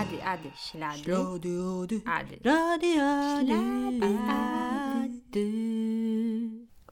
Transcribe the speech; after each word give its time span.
Ady, 0.00 0.22
ady, 0.24 0.50
ślady. 0.56 1.02
Ślady, 1.02 1.48
ady, 1.82 2.00
Ady. 2.04 2.38
rady, 2.44 3.00
ady, 3.00 3.46
Ślady, 3.46 4.18
ady. 4.30 5.50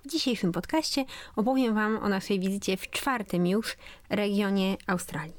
W 0.04 0.08
dzisiejszym 0.08 0.52
podcaście 0.52 1.04
opowiem 1.36 1.74
Wam 1.74 1.96
o 1.96 2.08
naszej 2.08 2.40
wizycie 2.40 2.76
w 2.76 2.90
czwartym 2.90 3.46
już 3.46 3.76
regionie 4.10 4.76
Australii. 4.86 5.34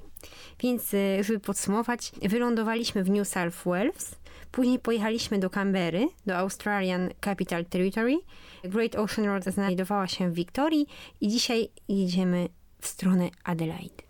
Więc, 0.59 0.93
y, 0.93 1.23
żeby 1.23 1.39
podsumować, 1.39 2.11
wylądowaliśmy 2.21 3.03
w 3.03 3.09
New 3.09 3.27
South 3.27 3.63
Wales, 3.65 4.15
później 4.51 4.79
pojechaliśmy 4.79 5.39
do 5.39 5.49
Canberry, 5.49 6.07
do 6.25 6.37
Australian 6.37 7.09
Capital 7.25 7.65
Territory. 7.65 8.17
Great 8.63 8.95
Ocean 8.95 9.27
Road 9.27 9.43
znajdowała 9.43 10.07
się 10.07 10.29
w 10.29 10.33
Wiktorii 10.33 10.87
i 11.21 11.27
dzisiaj 11.27 11.69
jedziemy 11.87 12.49
w 12.81 12.87
stronę 12.87 13.29
Adelaide 13.43 14.08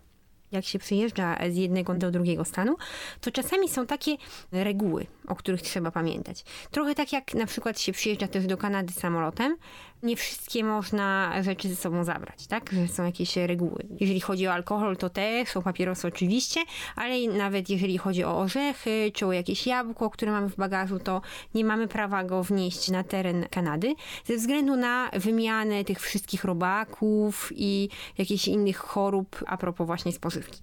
jak 0.52 0.64
się 0.64 0.78
przyjeżdża 0.78 1.36
z 1.50 1.56
jednego 1.56 1.94
do 1.94 2.10
drugiego 2.10 2.44
stanu, 2.44 2.76
to 3.20 3.30
czasami 3.30 3.68
są 3.68 3.86
takie 3.86 4.16
reguły, 4.52 5.06
o 5.30 5.34
których 5.34 5.62
trzeba 5.62 5.90
pamiętać. 5.90 6.44
Trochę 6.70 6.94
tak 6.94 7.12
jak 7.12 7.34
na 7.34 7.46
przykład 7.46 7.80
się 7.80 7.92
przyjeżdża 7.92 8.28
też 8.28 8.46
do 8.46 8.56
Kanady 8.56 8.92
samolotem, 8.92 9.56
nie 10.02 10.16
wszystkie 10.16 10.64
można 10.64 11.32
rzeczy 11.42 11.68
ze 11.68 11.76
sobą 11.76 12.04
zabrać, 12.04 12.46
tak? 12.46 12.70
Że 12.72 12.88
są 12.88 13.04
jakieś 13.04 13.36
reguły. 13.36 13.86
Jeżeli 14.00 14.20
chodzi 14.20 14.46
o 14.46 14.52
alkohol, 14.52 14.96
to 14.96 15.10
też, 15.10 15.56
o 15.56 15.62
papierosy 15.62 16.08
oczywiście, 16.08 16.60
ale 16.96 17.28
nawet 17.28 17.70
jeżeli 17.70 17.98
chodzi 17.98 18.24
o 18.24 18.38
orzechy, 18.38 19.12
czy 19.14 19.26
o 19.26 19.32
jakieś 19.32 19.66
jabłko, 19.66 20.10
które 20.10 20.32
mamy 20.32 20.48
w 20.48 20.56
bagażu, 20.56 20.98
to 20.98 21.20
nie 21.54 21.64
mamy 21.64 21.88
prawa 21.88 22.24
go 22.24 22.42
wnieść 22.42 22.90
na 22.90 23.04
teren 23.04 23.46
Kanady, 23.50 23.94
ze 24.24 24.36
względu 24.36 24.76
na 24.76 25.10
wymianę 25.12 25.84
tych 25.84 26.00
wszystkich 26.00 26.44
robaków 26.44 27.52
i 27.56 27.88
jakichś 28.18 28.48
innych 28.48 28.76
chorób, 28.76 29.44
a 29.46 29.56
propos 29.56 29.86
właśnie 29.86 30.12
spożywki. 30.12 30.60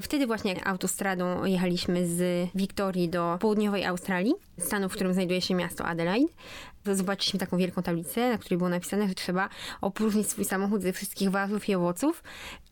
Wtedy 0.00 0.26
właśnie 0.26 0.66
autostradą 0.66 1.44
jechaliśmy 1.44 2.06
z 2.06 2.48
Wiktorii 2.54 3.08
do 3.08 3.38
południowej 3.40 3.84
Australii, 3.84 4.34
stanu, 4.58 4.88
w 4.88 4.92
którym 4.92 5.12
znajduje 5.14 5.40
się 5.40 5.54
miasto 5.54 5.84
Adelaide. 5.84 6.32
Zobaczyliśmy 6.94 7.40
taką 7.40 7.56
wielką 7.56 7.82
tablicę, 7.82 8.30
na 8.30 8.38
której 8.38 8.58
było 8.58 8.70
napisane, 8.70 9.08
że 9.08 9.14
trzeba 9.14 9.48
opróżnić 9.80 10.30
swój 10.30 10.44
samochód 10.44 10.82
ze 10.82 10.92
wszystkich 10.92 11.30
warzyw 11.30 11.68
i 11.68 11.74
owoców 11.74 12.22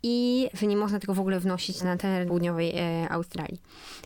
i 0.06 0.48
że 0.54 0.66
nie 0.66 0.76
można 0.76 1.00
tego 1.00 1.14
w 1.14 1.20
ogóle 1.20 1.40
wnosić 1.40 1.82
na 1.82 1.96
teren 1.96 2.28
południowej 2.28 2.72
e, 2.76 3.08
Australii. 3.10 3.60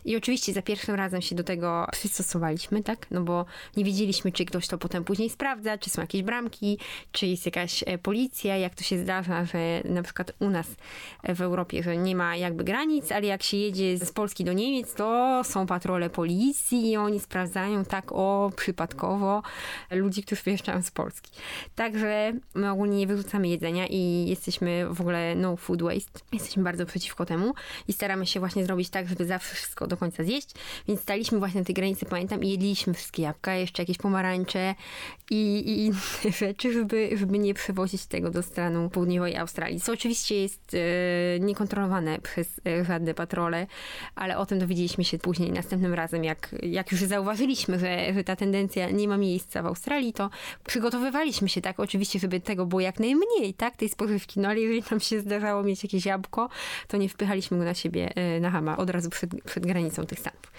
I 0.05 0.17
oczywiście 0.17 0.53
za 0.53 0.61
pierwszym 0.61 0.95
razem 0.95 1.21
się 1.21 1.35
do 1.35 1.43
tego 1.43 1.87
przystosowaliśmy, 1.91 2.83
tak? 2.83 3.11
No 3.11 3.21
bo 3.21 3.45
nie 3.77 3.83
wiedzieliśmy, 3.83 4.31
czy 4.31 4.45
ktoś 4.45 4.67
to 4.67 4.77
potem 4.77 5.03
później 5.03 5.29
sprawdza, 5.29 5.77
czy 5.77 5.89
są 5.89 6.01
jakieś 6.01 6.23
bramki, 6.23 6.77
czy 7.11 7.27
jest 7.27 7.45
jakaś 7.45 7.83
e, 7.87 7.97
policja, 7.97 8.57
jak 8.57 8.75
to 8.75 8.83
się 8.83 8.99
zdarza, 8.99 9.45
że 9.45 9.81
na 9.85 10.03
przykład 10.03 10.31
u 10.39 10.49
nas 10.49 10.67
e, 11.23 11.35
w 11.35 11.41
Europie, 11.41 11.83
że 11.83 11.97
nie 11.97 12.15
ma 12.15 12.35
jakby 12.35 12.63
granic, 12.63 13.11
ale 13.11 13.27
jak 13.27 13.43
się 13.43 13.57
jedzie 13.57 13.97
z 13.97 14.11
Polski 14.11 14.43
do 14.43 14.53
Niemiec, 14.53 14.93
to 14.93 15.41
są 15.43 15.67
patrole 15.67 16.09
policji 16.09 16.91
i 16.91 16.97
oni 16.97 17.19
sprawdzają 17.19 17.85
tak 17.85 18.11
o 18.11 18.51
przypadkowo 18.55 19.43
ludzi, 19.99 20.23
którzy 20.23 20.41
wyjeżdżają 20.41 20.81
z 20.81 20.91
Polski. 20.91 21.31
Także 21.75 22.33
my 22.55 22.71
ogólnie 22.71 22.97
nie 22.97 23.07
wyrzucamy 23.07 23.47
jedzenia 23.47 23.87
i 23.87 24.25
jesteśmy 24.27 24.85
w 24.89 25.01
ogóle 25.01 25.35
no 25.35 25.55
food 25.55 25.81
waste. 25.81 26.19
Jesteśmy 26.31 26.63
bardzo 26.63 26.85
przeciwko 26.85 27.25
temu 27.25 27.53
i 27.87 27.93
staramy 27.93 28.25
się 28.25 28.39
właśnie 28.39 28.65
zrobić 28.65 28.89
tak, 28.89 29.07
żeby 29.07 29.25
zawsze 29.25 29.55
wszystko 29.55 29.87
do 29.87 29.97
końca 29.97 30.23
zjeść. 30.23 30.49
Więc 30.87 31.01
staliśmy 31.01 31.39
właśnie 31.39 31.61
na 31.61 31.65
tej 31.65 31.75
granicy, 31.75 32.05
pamiętam, 32.05 32.43
i 32.43 32.49
jedliśmy 32.49 32.93
wszystkie 32.93 33.23
jabłka, 33.23 33.55
jeszcze 33.55 33.81
jakieś 33.81 33.97
pomarańcze 33.97 34.75
i, 35.29 35.59
i 35.59 35.85
inne 35.85 36.31
rzeczy, 36.39 36.73
żeby, 36.73 37.09
żeby 37.17 37.39
nie 37.39 37.53
przewozić 37.53 38.05
tego 38.05 38.29
do 38.29 38.43
stanu 38.43 38.89
południowej 38.89 39.37
Australii. 39.37 39.81
Co 39.81 39.93
oczywiście 39.93 40.41
jest 40.41 40.73
e, 40.73 41.39
niekontrolowane 41.39 42.19
przez 42.19 42.61
e, 42.67 42.85
żadne 42.85 43.13
patrole, 43.13 43.67
ale 44.15 44.37
o 44.37 44.45
tym 44.45 44.59
dowiedzieliśmy 44.59 45.03
się 45.03 45.17
później, 45.17 45.51
następnym 45.51 45.93
razem, 45.93 46.23
jak, 46.23 46.55
jak 46.63 46.91
już 46.91 47.01
zauważyliśmy, 47.01 47.79
że, 47.79 48.13
że 48.13 48.23
ta 48.23 48.35
tendencja 48.35 48.89
nie 48.89 49.07
ma 49.07 49.17
miejsca 49.17 49.63
w 49.63 49.65
Australii, 49.65 49.88
to 50.15 50.29
przygotowywaliśmy 50.65 51.49
się 51.49 51.61
tak, 51.61 51.79
oczywiście, 51.79 52.19
żeby 52.19 52.39
tego 52.39 52.65
było 52.65 52.81
jak 52.81 52.99
najmniej, 52.99 53.53
tak, 53.57 53.75
tej 53.75 53.89
spożywki, 53.89 54.39
no 54.39 54.49
ale 54.49 54.59
jeżeli 54.59 54.83
nam 54.91 54.99
się 54.99 55.19
zdarzało 55.19 55.63
mieć 55.63 55.83
jakieś 55.83 56.05
jabłko, 56.05 56.49
to 56.87 56.97
nie 56.97 57.09
wpychaliśmy 57.09 57.57
go 57.57 57.63
na 57.63 57.73
siebie 57.73 58.15
e, 58.15 58.39
na 58.39 58.51
hama 58.51 58.77
od 58.77 58.89
razu 58.89 59.09
przed, 59.09 59.43
przed 59.43 59.65
granicą 59.65 60.05
tych 60.05 60.19
stanów. 60.19 60.51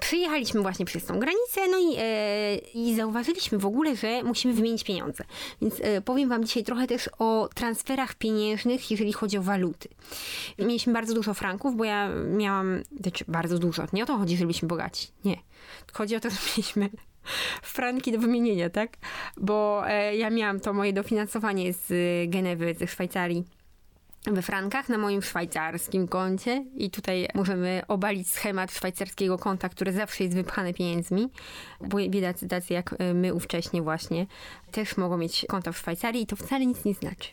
Przyjechaliśmy 0.00 0.62
właśnie 0.62 0.84
przez 0.86 1.04
tą 1.04 1.18
granicę, 1.18 1.60
no 1.70 1.78
i, 1.78 1.96
e, 1.98 2.56
i 2.56 2.96
zauważyliśmy 2.96 3.58
w 3.58 3.66
ogóle, 3.66 3.96
że 3.96 4.22
musimy 4.22 4.54
wymienić 4.54 4.84
pieniądze. 4.84 5.24
Więc 5.62 5.74
e, 5.80 6.00
powiem 6.00 6.28
Wam 6.28 6.44
dzisiaj 6.44 6.64
trochę 6.64 6.86
też 6.86 7.10
o 7.18 7.48
transferach 7.54 8.14
pieniężnych, 8.14 8.90
jeżeli 8.90 9.12
chodzi 9.12 9.38
o 9.38 9.42
waluty. 9.42 9.88
Mieliśmy 10.58 10.92
bardzo 10.92 11.14
dużo 11.14 11.34
franków, 11.34 11.76
bo 11.76 11.84
ja 11.84 12.08
miałam, 12.36 12.82
znaczy 13.00 13.24
bardzo 13.28 13.58
dużo, 13.58 13.86
nie 13.92 14.02
o 14.02 14.06
to 14.06 14.18
chodzi, 14.18 14.36
że 14.36 14.44
byliśmy 14.44 14.68
bogaci, 14.68 15.08
nie. 15.24 15.36
Chodzi 15.92 16.16
o 16.16 16.20
to, 16.20 16.30
że 16.30 16.36
mieliśmy 16.56 16.90
franki 17.62 18.12
do 18.12 18.18
wymienienia, 18.18 18.70
tak? 18.70 18.90
Bo 19.36 19.82
e, 19.88 20.16
ja 20.16 20.30
miałam 20.30 20.60
to 20.60 20.72
moje 20.72 20.92
dofinansowanie 20.92 21.72
z 21.72 21.90
e, 21.90 22.26
Genewy, 22.28 22.74
ze 22.74 22.86
Szwajcarii 22.86 23.44
we 24.26 24.42
frankach 24.42 24.88
na 24.88 24.98
moim 24.98 25.22
szwajcarskim 25.22 26.08
koncie 26.08 26.64
i 26.76 26.90
tutaj 26.90 27.28
możemy 27.34 27.82
obalić 27.88 28.30
schemat 28.30 28.72
szwajcarskiego 28.72 29.38
konta, 29.38 29.68
które 29.68 29.92
zawsze 29.92 30.24
jest 30.24 30.36
wypchane 30.36 30.74
pieniędzmi, 30.74 31.28
bo 31.80 31.98
biedacy 32.08 32.48
tacy 32.48 32.72
jak 32.72 32.94
e, 32.98 33.14
my 33.14 33.34
ówcześnie 33.34 33.82
właśnie 33.82 34.26
też 34.70 34.96
mogą 34.96 35.16
mieć 35.16 35.46
konta 35.48 35.72
w 35.72 35.78
Szwajcarii 35.78 36.22
i 36.22 36.26
to 36.26 36.36
wcale 36.36 36.66
nic 36.66 36.84
nie 36.84 36.94
znaczy. 36.94 37.28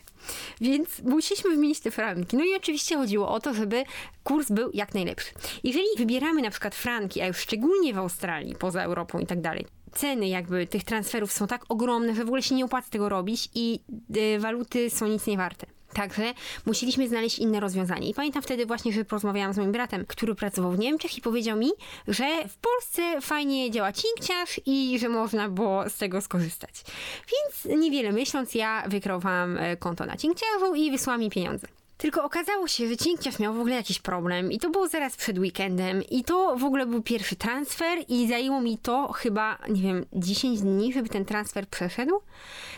Więc 0.62 1.02
musieliśmy 1.02 1.50
wymienić 1.50 1.80
te 1.80 1.92
franki. 1.92 2.38
No 2.38 2.44
i 2.44 2.56
oczywiście 2.56 2.98
chodziło 2.98 3.30
o 3.30 3.40
to, 3.40 3.54
żeby 3.54 3.84
kurs 4.24 4.52
był 4.52 4.72
jak 4.74 4.94
najlepszy. 4.94 5.34
Jeżeli 5.64 5.86
wybieramy 5.98 6.42
na 6.42 6.50
przykład 6.50 6.76
franki, 6.76 7.22
a 7.22 7.28
już 7.28 7.38
szczególnie 7.38 7.94
w 7.94 7.98
Australii, 7.98 8.56
poza 8.56 8.84
Europą 8.84 9.20
i 9.20 9.26
tak 9.26 9.42
dalej, 9.42 9.66
ceny 9.92 10.28
jakby 10.28 10.68
tych 10.68 10.84
transferów 10.84 11.32
są 11.32 11.48
tak 11.48 11.66
ogromne, 11.70 12.16
że 12.16 12.24
w 12.24 12.28
ogóle 12.28 12.42
się 12.42 12.56
nie 12.56 12.66
opłaca 12.66 12.90
tego 12.90 13.10
robić 13.10 13.50
i 13.56 13.80
y, 14.18 14.40
waluty 14.40 14.90
są 14.90 15.08
nic 15.08 15.28
nie 15.28 15.38
warte. 15.38 15.68
Także 15.96 16.34
musieliśmy 16.66 17.08
znaleźć 17.08 17.40
inne 17.40 17.60
rozwiązanie. 17.60 18.10
I 18.10 18.14
pamiętam 18.14 18.42
wtedy 18.42 18.66
właśnie, 18.66 18.94
że 18.94 19.06
porozmawiałam 19.06 19.54
z 19.54 19.58
moim 19.58 19.72
bratem, 19.72 20.06
który 20.06 20.36
pracował 20.36 20.72
w 20.72 20.80
Niemczech 20.80 21.18
i 21.18 21.22
powiedział 21.22 21.58
mi, 21.58 21.72
że 22.08 22.48
w 22.48 22.58
Polsce 22.58 23.22
fajnie 23.22 23.72
działa 23.72 23.94
cinkciarz 23.94 24.62
i 24.66 25.00
że 25.00 25.10
można 25.10 25.50
było 25.50 25.90
z 25.90 25.98
tego 25.98 26.22
skorzystać. 26.22 26.84
Więc 27.32 27.80
niewiele 27.80 28.12
myśląc, 28.12 28.56
ja 28.56 28.84
wykreowałam 28.88 29.58
e, 29.58 29.78
konto 29.78 30.06
na 30.06 30.18
cinkciarzu 30.18 30.76
i 30.76 30.92
wysłałam 30.92 31.22
mi 31.22 31.30
pieniądze. 31.30 31.68
Tylko 31.98 32.24
okazało 32.24 32.68
się, 32.68 32.88
że 32.88 32.98
Cinkciarz 32.98 33.40
miał 33.40 33.54
w 33.54 33.60
ogóle 33.60 33.76
jakiś 33.76 34.00
problem 34.00 34.52
i 34.52 34.60
to 34.60 34.70
było 34.70 34.88
zaraz 34.88 35.16
przed 35.16 35.40
weekendem 35.40 36.04
i 36.04 36.24
to 36.24 36.56
w 36.58 36.64
ogóle 36.64 36.86
był 36.86 37.02
pierwszy 37.02 37.36
transfer 37.36 38.00
i 38.08 38.28
zajęło 38.28 38.62
mi 38.62 38.78
to 38.78 39.12
chyba, 39.14 39.58
nie 39.70 39.82
wiem, 39.82 40.06
10 40.14 40.62
dni, 40.62 40.94
żeby 40.94 41.10
ten 41.10 41.26
transfer 41.26 41.68
przeszedł. 41.68 42.20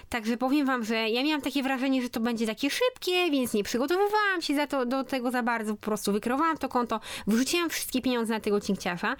Także 0.09 0.37
powiem 0.37 0.67
wam, 0.67 0.83
że 0.83 1.09
ja 1.09 1.23
miałam 1.23 1.41
takie 1.41 1.63
wrażenie, 1.63 2.01
że 2.01 2.09
to 2.09 2.19
będzie 2.19 2.47
takie 2.47 2.69
szybkie, 2.69 3.31
więc 3.31 3.53
nie 3.53 3.63
przygotowywałam 3.63 4.41
się 4.41 4.55
za 4.55 4.67
to, 4.67 4.85
do 4.85 5.03
tego 5.03 5.31
za 5.31 5.43
bardzo, 5.43 5.75
po 5.75 5.81
prostu 5.81 6.11
wykreowałam 6.11 6.57
to 6.57 6.69
konto, 6.69 6.99
wrzuciłam 7.27 7.69
wszystkie 7.69 8.01
pieniądze 8.01 8.33
na 8.33 8.39
tego 8.39 8.61
Cinkciarza 8.61 9.15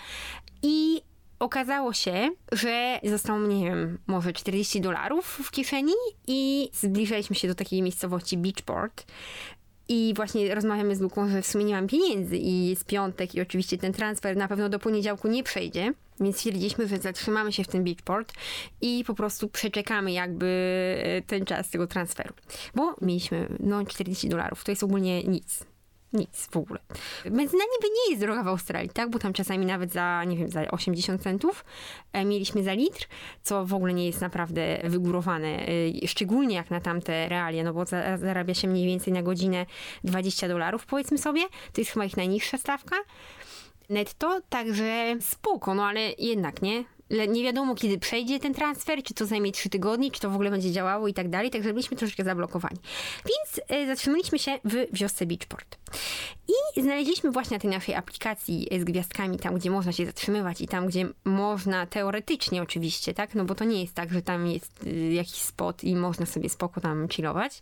i 0.64 1.02
okazało 1.40 1.94
się, 1.94 2.29
że 2.52 3.00
zostało, 3.03 3.40
nie 3.40 3.66
wiem, 3.66 3.97
może 4.08 4.34
40 4.34 4.81
dolarów 4.81 5.25
w 5.25 5.52
kieszeni 5.52 5.94
i 6.28 6.69
zbliżaliśmy 6.74 7.35
się 7.35 7.47
do 7.47 7.56
takiej 7.56 7.81
miejscowości 7.81 8.38
Beachport, 8.38 9.06
i 9.89 10.13
właśnie 10.15 10.55
rozmawiamy 10.55 10.95
z 10.95 11.01
Luką, 11.01 11.29
że 11.29 11.41
w 11.41 11.47
sumie 11.47 11.65
nie 11.65 11.73
mam 11.73 11.87
pieniędzy 11.87 12.37
i 12.37 12.67
jest 12.67 12.85
piątek 12.85 13.35
i 13.35 13.41
oczywiście 13.41 13.77
ten 13.77 13.93
transfer 13.93 14.37
na 14.37 14.47
pewno 14.47 14.69
do 14.69 14.79
poniedziałku 14.79 15.27
nie 15.27 15.43
przejdzie. 15.43 15.93
Więc 16.19 16.35
stwierdziliśmy, 16.35 16.87
że 16.87 16.97
zatrzymamy 16.97 17.53
się 17.53 17.63
w 17.63 17.67
tym 17.67 17.83
Beachport 17.83 18.33
i 18.81 19.03
po 19.07 19.13
prostu 19.13 19.47
przeczekamy 19.47 20.11
jakby 20.11 21.23
ten 21.27 21.45
czas 21.45 21.69
tego 21.69 21.87
transferu. 21.87 22.33
Bo 22.75 22.95
mieliśmy 23.01 23.47
no 23.59 23.85
40 23.85 24.29
dolarów, 24.29 24.63
to 24.63 24.72
jest 24.72 24.84
ogólnie 24.84 25.23
nic. 25.23 25.63
Nic 26.13 26.47
w 26.51 26.57
ogóle. 26.57 26.79
Benzyna 27.23 27.63
niby 27.63 27.93
nie 27.93 28.11
jest 28.11 28.21
droga 28.21 28.43
w 28.43 28.47
Australii, 28.47 28.89
tak? 28.89 29.09
Bo 29.09 29.19
tam 29.19 29.33
czasami 29.33 29.65
nawet 29.65 29.91
za, 29.91 30.23
nie 30.23 30.37
wiem, 30.37 30.49
za 30.49 30.67
80 30.67 31.23
centów 31.23 31.65
e, 32.13 32.25
mieliśmy 32.25 32.63
za 32.63 32.73
litr, 32.73 33.07
co 33.41 33.65
w 33.65 33.73
ogóle 33.73 33.93
nie 33.93 34.05
jest 34.05 34.21
naprawdę 34.21 34.81
wygórowane. 34.83 35.47
E, 36.03 36.07
szczególnie 36.07 36.55
jak 36.55 36.71
na 36.71 36.79
tamte 36.79 37.29
realia, 37.29 37.63
no 37.63 37.73
bo 37.73 37.85
za, 37.85 38.17
zarabia 38.17 38.53
się 38.53 38.67
mniej 38.67 38.85
więcej 38.85 39.13
na 39.13 39.23
godzinę 39.23 39.65
20 40.03 40.47
dolarów, 40.47 40.85
powiedzmy 40.85 41.17
sobie. 41.17 41.41
To 41.73 41.81
jest 41.81 41.91
chyba 41.91 42.05
ich 42.05 42.17
najniższa 42.17 42.57
stawka 42.57 42.95
netto, 43.89 44.41
także 44.49 45.15
spoko, 45.21 45.75
no 45.75 45.85
ale 45.85 46.01
jednak, 46.17 46.61
nie? 46.61 46.83
Nie 47.09 47.43
wiadomo, 47.43 47.75
kiedy 47.75 47.97
przejdzie 47.97 48.39
ten 48.39 48.53
transfer, 48.53 49.03
czy 49.03 49.13
to 49.13 49.25
zajmie 49.25 49.51
3 49.51 49.69
tygodnie, 49.69 50.11
czy 50.11 50.19
to 50.21 50.29
w 50.29 50.33
ogóle 50.33 50.51
będzie 50.51 50.71
działało 50.71 51.07
i 51.07 51.13
tak 51.13 51.29
dalej, 51.29 51.49
także 51.49 51.73
byliśmy 51.73 51.97
troszeczkę 51.97 52.23
zablokowani. 52.23 52.77
Więc 53.25 53.69
e, 53.69 53.87
zatrzymaliśmy 53.87 54.39
się 54.39 54.59
w 54.65 54.97
wiosce 54.97 55.25
Beachport. 55.25 55.77
I 56.47 56.81
znaleźliśmy 56.81 57.31
właśnie 57.31 57.57
na 57.57 57.61
tej 57.61 57.71
naszej 57.71 57.95
aplikacji 57.95 58.67
z 58.79 58.83
gwiazdkami, 58.83 59.39
tam 59.39 59.55
gdzie 59.55 59.71
można 59.71 59.91
się 59.91 60.05
zatrzymywać 60.05 60.61
i 60.61 60.67
tam 60.67 60.87
gdzie 60.87 61.07
można 61.25 61.85
teoretycznie 61.85 62.61
oczywiście, 62.61 63.13
tak, 63.13 63.35
no 63.35 63.45
bo 63.45 63.55
to 63.55 63.65
nie 63.65 63.81
jest 63.81 63.93
tak, 63.93 64.13
że 64.13 64.21
tam 64.21 64.47
jest 64.47 64.83
y, 64.83 65.13
jakiś 65.13 65.35
spot 65.35 65.83
i 65.83 65.95
można 65.95 66.25
sobie 66.25 66.49
spoko 66.49 66.81
tam 66.81 67.07
chillować, 67.07 67.61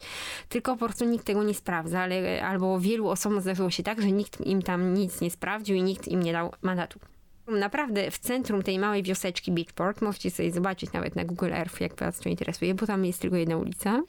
tylko 0.50 0.72
po 0.78 0.86
prostu 0.86 1.06
nikt 1.06 1.26
tego 1.26 1.44
nie 1.44 1.54
sprawdza, 1.54 2.02
ale 2.02 2.46
albo 2.46 2.80
wielu 2.80 3.10
osobom 3.10 3.42
zdarzyło 3.42 3.70
się 3.70 3.84
tak, 3.84 4.02
że 4.02 4.12
nikt 4.12 4.42
im 4.42 4.62
tam 4.62 4.94
nic 4.94 5.22
nie 5.22 5.32
sprawdził 5.32 5.76
i 5.76 5.84
nikt 5.84 6.08
im 6.08 6.24
nie 6.24 6.34
dał 6.34 6.54
mandatu. 6.62 7.00
Naprawdę 7.48 8.12
w 8.12 8.20
centrum 8.20 8.64
tej 8.64 8.80
małej 8.80 9.04
wioseczki 9.04 9.52
Beachport, 9.52 10.02
możecie 10.02 10.32
sobie 10.32 10.52
zobaczyć 10.52 10.94
nawet 10.94 11.16
na 11.16 11.26
Google 11.26 11.54
Earth, 11.54 11.82
jak 11.82 11.96
was 11.96 12.20
to 12.20 12.30
interesuje, 12.30 12.76
bo 12.76 12.88
tam 12.88 13.06
jest 13.06 13.22
tylko 13.22 13.36
jedna 13.36 13.58
ulica. 13.58 14.02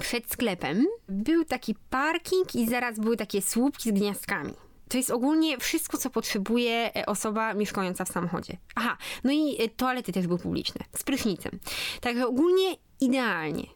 Przed 0.00 0.30
sklepem 0.30 0.86
był 1.08 1.44
taki 1.44 1.74
parking 1.90 2.54
i 2.54 2.68
zaraz 2.68 3.00
były 3.00 3.16
takie 3.16 3.42
słupki 3.42 3.90
z 3.90 3.92
gniazdkami. 3.92 4.52
To 4.88 4.96
jest 4.96 5.10
ogólnie 5.10 5.58
wszystko, 5.58 5.98
co 5.98 6.10
potrzebuje 6.10 6.96
e, 6.96 7.06
osoba 7.06 7.54
mieszkająca 7.54 8.04
w 8.04 8.08
samochodzie. 8.08 8.56
Aha, 8.74 8.96
no 9.24 9.32
i 9.32 9.62
e, 9.62 9.68
toalety 9.68 10.12
też 10.12 10.26
były 10.26 10.38
publiczne, 10.38 10.84
z 10.96 11.02
prysznicem. 11.02 11.58
Także 12.00 12.26
ogólnie 12.26 12.76
idealnie. 13.00 13.66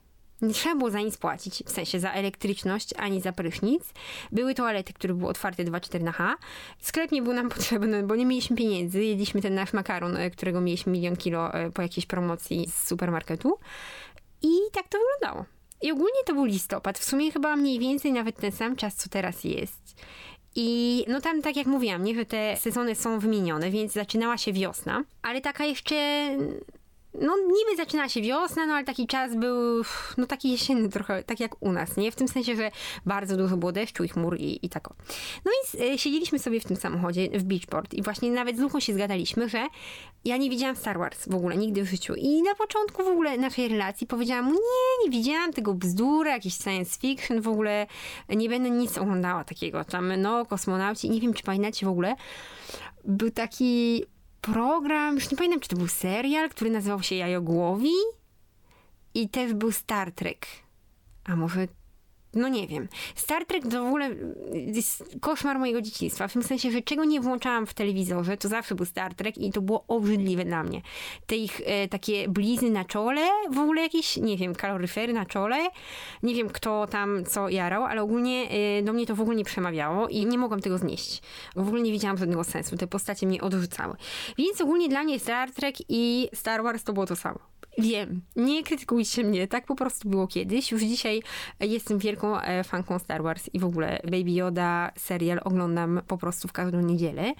Nie 0.42 0.54
trzeba 0.54 0.74
było 0.74 0.90
za 0.90 1.00
nic 1.00 1.16
płacić, 1.16 1.62
w 1.66 1.70
sensie 1.70 2.00
za 2.00 2.12
elektryczność, 2.12 2.94
ani 2.96 3.20
za 3.20 3.32
prysznic. 3.32 3.84
Były 4.32 4.54
toalety, 4.54 4.92
które 4.92 5.14
były 5.14 5.30
otwarte 5.30 5.64
2-4 5.64 6.02
na 6.02 6.12
H. 6.12 6.34
Sklep 6.78 7.12
nie 7.12 7.22
był 7.22 7.32
nam 7.32 7.48
potrzebny, 7.56 8.02
bo 8.02 8.16
nie 8.16 8.26
mieliśmy 8.26 8.56
pieniędzy. 8.56 9.04
Jedliśmy 9.04 9.42
ten 9.42 9.54
nasz 9.54 9.72
makaron, 9.72 10.16
e, 10.16 10.30
którego 10.30 10.60
mieliśmy 10.60 10.92
milion 10.92 11.16
kilo 11.16 11.54
e, 11.54 11.70
po 11.70 11.82
jakiejś 11.82 12.06
promocji 12.06 12.66
z 12.70 12.88
supermarketu. 12.88 13.58
I 14.42 14.48
tak 14.72 14.88
to 14.88 14.98
wyglądało. 14.98 15.44
I 15.82 15.92
ogólnie 15.92 16.24
to 16.26 16.34
był 16.34 16.44
listopad. 16.44 16.98
W 16.98 17.04
sumie 17.04 17.32
chyba 17.32 17.56
mniej 17.56 17.78
więcej 17.78 18.12
nawet 18.12 18.36
ten 18.36 18.52
sam 18.52 18.76
czas, 18.76 18.94
co 18.94 19.08
teraz 19.08 19.44
jest. 19.44 19.96
I 20.54 21.04
no 21.08 21.20
tam, 21.20 21.42
tak 21.42 21.56
jak 21.56 21.66
mówiłam, 21.66 22.04
nie, 22.04 22.14
że 22.14 22.26
te 22.26 22.56
sezony 22.56 22.94
są 22.94 23.18
wymienione, 23.18 23.70
więc 23.70 23.92
zaczynała 23.92 24.38
się 24.38 24.52
wiosna, 24.52 25.04
ale 25.22 25.40
taka 25.40 25.64
jeszcze 25.64 25.96
no 27.20 27.36
niby 27.36 27.76
zaczyna 27.76 28.08
się 28.08 28.22
wiosna, 28.22 28.66
no 28.66 28.74
ale 28.74 28.84
taki 28.84 29.06
czas 29.06 29.36
był, 29.36 29.82
no 30.16 30.26
taki 30.26 30.50
jesienny 30.50 30.88
trochę, 30.88 31.22
tak 31.22 31.40
jak 31.40 31.62
u 31.62 31.72
nas, 31.72 31.96
nie? 31.96 32.12
W 32.12 32.16
tym 32.16 32.28
sensie, 32.28 32.56
że 32.56 32.70
bardzo 33.06 33.36
dużo 33.36 33.56
było 33.56 33.72
deszczu 33.72 34.04
i 34.04 34.08
chmur 34.08 34.36
i, 34.36 34.66
i 34.66 34.68
tak 34.68 34.90
o. 34.90 34.94
No 35.44 35.52
i 35.52 35.82
e, 35.92 35.98
siedzieliśmy 35.98 36.38
sobie 36.38 36.60
w 36.60 36.64
tym 36.64 36.76
samochodzie 36.76 37.28
w 37.28 37.42
Beachport 37.42 37.94
i 37.94 38.02
właśnie 38.02 38.30
nawet 38.30 38.56
z 38.56 38.60
Luchą 38.60 38.80
się 38.80 38.94
zgadaliśmy, 38.94 39.48
że 39.48 39.66
ja 40.24 40.36
nie 40.36 40.50
widziałam 40.50 40.76
Star 40.76 40.98
Wars 40.98 41.28
w 41.28 41.34
ogóle, 41.34 41.56
nigdy 41.56 41.82
w 41.82 41.90
życiu. 41.90 42.14
I 42.14 42.42
na 42.42 42.54
początku 42.54 43.04
w 43.04 43.08
ogóle 43.08 43.38
naszej 43.38 43.68
relacji 43.68 44.06
powiedziałam 44.06 44.44
mu, 44.44 44.52
nie, 44.52 45.04
nie 45.04 45.10
widziałam 45.10 45.52
tego 45.52 45.74
bzdura, 45.74 46.30
jakiś 46.32 46.54
science 46.54 47.00
fiction, 47.00 47.40
w 47.40 47.48
ogóle 47.48 47.86
nie 48.28 48.48
będę 48.48 48.70
nic 48.70 48.98
oglądała 48.98 49.44
takiego. 49.44 49.84
Tam, 49.84 50.20
no, 50.20 50.46
kosmonauci, 50.46 51.10
nie 51.10 51.20
wiem, 51.20 51.34
czy 51.34 51.42
pamiętacie 51.42 51.86
w 51.86 51.88
ogóle, 51.88 52.16
był 53.04 53.30
taki 53.30 54.04
program, 54.52 55.14
już 55.14 55.30
nie 55.30 55.36
pamiętam, 55.36 55.60
czy 55.60 55.68
to 55.68 55.76
był 55.76 55.88
serial, 55.88 56.50
który 56.50 56.70
nazywał 56.70 57.02
się 57.02 57.14
Jajogłowi 57.14 57.92
i 59.14 59.28
też 59.28 59.54
był 59.54 59.72
Star 59.72 60.12
Trek. 60.12 60.46
A 61.24 61.36
może 61.36 61.68
no 62.36 62.48
nie 62.48 62.66
wiem. 62.66 62.88
Star 63.14 63.46
Trek 63.46 63.62
to 63.70 63.84
w 63.84 63.86
ogóle 63.86 64.10
jest 64.52 65.04
koszmar 65.20 65.58
mojego 65.58 65.82
dzieciństwa. 65.82 66.28
W 66.28 66.32
tym 66.32 66.42
sensie, 66.42 66.70
że 66.70 66.82
czego 66.82 67.04
nie 67.04 67.20
włączałam 67.20 67.66
w 67.66 67.74
telewizorze, 67.74 68.36
to 68.36 68.48
zawsze 68.48 68.74
był 68.74 68.86
Star 68.86 69.14
Trek 69.14 69.38
i 69.38 69.52
to 69.52 69.60
było 69.60 69.84
obrzydliwe 69.88 70.44
dla 70.44 70.62
mnie. 70.62 70.82
Te 71.26 71.36
ich 71.36 71.60
e, 71.64 71.88
takie 71.88 72.28
blizny 72.28 72.70
na 72.70 72.84
czole, 72.84 73.20
w 73.50 73.58
ogóle 73.58 73.82
jakieś, 73.82 74.16
nie 74.16 74.36
wiem, 74.36 74.54
kaloryfery 74.54 75.12
na 75.12 75.26
czole. 75.26 75.56
Nie 76.22 76.34
wiem, 76.34 76.48
kto 76.48 76.86
tam 76.86 77.24
co 77.24 77.48
jarał, 77.48 77.84
ale 77.84 78.02
ogólnie 78.02 78.48
e, 78.50 78.82
do 78.82 78.92
mnie 78.92 79.06
to 79.06 79.14
w 79.14 79.20
ogóle 79.20 79.36
nie 79.36 79.44
przemawiało 79.44 80.08
i 80.08 80.26
nie 80.26 80.38
mogłam 80.38 80.60
tego 80.60 80.78
znieść. 80.78 81.22
W 81.56 81.68
ogóle 81.68 81.82
nie 81.82 81.92
widziałam 81.92 82.18
żadnego 82.18 82.44
sensu. 82.44 82.76
Te 82.76 82.86
postacie 82.86 83.26
mnie 83.26 83.40
odrzucały. 83.40 83.96
Więc 84.38 84.60
ogólnie 84.60 84.88
dla 84.88 85.04
mnie 85.04 85.18
Star 85.18 85.50
Trek 85.50 85.74
i 85.88 86.28
Star 86.34 86.62
Wars 86.62 86.84
to 86.84 86.92
było 86.92 87.06
to 87.06 87.16
samo. 87.16 87.55
Wiem, 87.78 88.22
nie 88.36 88.62
krytykujcie 88.62 89.24
mnie, 89.24 89.48
tak 89.48 89.66
po 89.66 89.74
prostu 89.74 90.08
było 90.08 90.26
kiedyś. 90.26 90.72
Już 90.72 90.82
dzisiaj 90.82 91.22
jestem 91.60 91.98
wielką 91.98 92.40
e, 92.40 92.64
fanką 92.64 92.98
Star 92.98 93.22
Wars 93.22 93.50
i 93.52 93.58
w 93.58 93.64
ogóle 93.64 94.00
Baby 94.04 94.30
Yoda 94.30 94.92
serial 94.98 95.40
oglądam 95.44 96.00
po 96.06 96.18
prostu 96.18 96.48
w 96.48 96.52
każdą 96.52 96.80
niedzielę. 96.80 97.34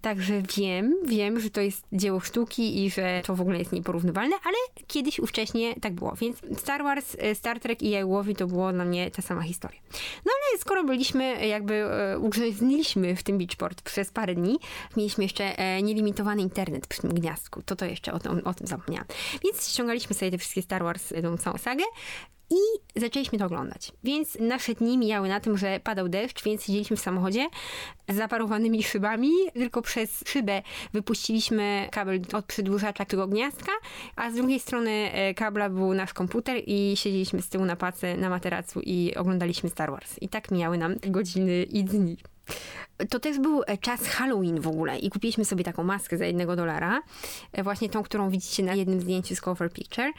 Także 0.00 0.42
wiem, 0.56 0.94
wiem, 1.06 1.40
że 1.40 1.50
to 1.50 1.60
jest 1.60 1.86
dzieło 1.92 2.20
sztuki 2.20 2.84
i 2.84 2.90
że 2.90 3.22
to 3.24 3.34
w 3.34 3.40
ogóle 3.40 3.58
jest 3.58 3.72
nieporównywalne, 3.72 4.36
ale 4.44 4.56
kiedyś 4.86 5.18
ówcześnie 5.18 5.74
tak 5.80 5.92
było. 5.92 6.14
Więc 6.20 6.38
Star 6.56 6.82
Wars, 6.82 7.16
e, 7.18 7.34
Star 7.34 7.60
Trek 7.60 7.82
i 7.82 7.90
Jajłowi 7.90 8.34
to 8.34 8.46
było 8.46 8.72
dla 8.72 8.84
mnie 8.84 9.10
ta 9.10 9.22
sama 9.22 9.42
historia. 9.42 9.80
No 10.26 10.32
ale 10.50 10.58
skoro 10.58 10.84
byliśmy, 10.84 11.46
jakby 11.46 11.74
e, 11.74 12.18
ugrzęzniliśmy 12.18 13.16
w 13.16 13.22
tym 13.22 13.38
Beachport 13.38 13.82
przez 13.82 14.10
parę 14.10 14.34
dni, 14.34 14.58
mieliśmy 14.96 15.24
jeszcze 15.24 15.58
e, 15.58 15.82
nielimitowany 15.82 16.42
internet 16.42 16.86
przy 16.86 17.02
tym 17.02 17.14
gniazdku, 17.14 17.62
to 17.62 17.76
to 17.76 17.84
jeszcze 17.84 18.12
o, 18.12 18.18
tym, 18.18 18.42
o 18.44 18.54
tym 18.54 18.66
zapomniałam. 18.66 19.06
Więc 19.44 19.68
ściągaliśmy 19.68 20.14
sobie 20.14 20.30
te 20.30 20.38
wszystkie 20.38 20.62
Star 20.62 20.84
Wars, 20.84 21.12
tą 21.22 21.36
całą 21.36 21.58
sagę 21.58 21.84
i 22.50 23.00
zaczęliśmy 23.00 23.38
to 23.38 23.46
oglądać. 23.46 23.92
Więc 24.04 24.38
nasze 24.40 24.74
dni 24.74 24.98
mijały 24.98 25.28
na 25.28 25.40
tym, 25.40 25.58
że 25.58 25.80
padał 25.80 26.08
deszcz, 26.08 26.44
więc 26.44 26.64
siedzieliśmy 26.64 26.96
w 26.96 27.00
samochodzie 27.00 27.48
z 28.08 28.16
zaparowanymi 28.16 28.82
szybami. 28.82 29.30
Tylko 29.54 29.82
przez 29.82 30.24
szybę 30.26 30.62
wypuściliśmy 30.92 31.88
kabel 31.92 32.20
od 32.32 32.44
przedłużacza 32.44 33.04
tego 33.04 33.26
gniazdka, 33.26 33.72
a 34.16 34.30
z 34.30 34.34
drugiej 34.34 34.60
strony 34.60 34.90
e, 34.90 35.34
kabla 35.34 35.70
był 35.70 35.94
nasz 35.94 36.12
komputer 36.12 36.62
i 36.66 36.96
siedzieliśmy 36.96 37.42
z 37.42 37.48
tyłu 37.48 37.64
na 37.64 37.76
pace 37.76 38.16
na 38.16 38.30
materacu 38.30 38.80
i 38.80 39.14
oglądaliśmy 39.16 39.70
Star 39.70 39.90
Wars. 39.90 40.16
I 40.20 40.28
tak 40.28 40.50
mijały 40.50 40.78
nam 40.78 40.94
godziny 41.06 41.62
i 41.62 41.84
dni. 41.84 42.16
To 43.10 43.20
też 43.20 43.38
był 43.38 43.62
e, 43.66 43.78
czas 43.78 44.06
Halloween 44.06 44.60
w 44.60 44.68
ogóle 44.68 44.98
i 44.98 45.10
kupiliśmy 45.10 45.44
sobie 45.44 45.64
taką 45.64 45.84
maskę 45.84 46.18
za 46.18 46.26
jednego 46.26 46.56
dolara. 46.56 47.02
E, 47.52 47.62
właśnie 47.62 47.88
tą, 47.88 48.02
którą 48.02 48.30
widzicie 48.30 48.62
na 48.62 48.74
jednym 48.74 49.00
zdjęciu 49.00 49.36
z 49.36 49.40
cover 49.40 49.72
picture. 49.72 50.12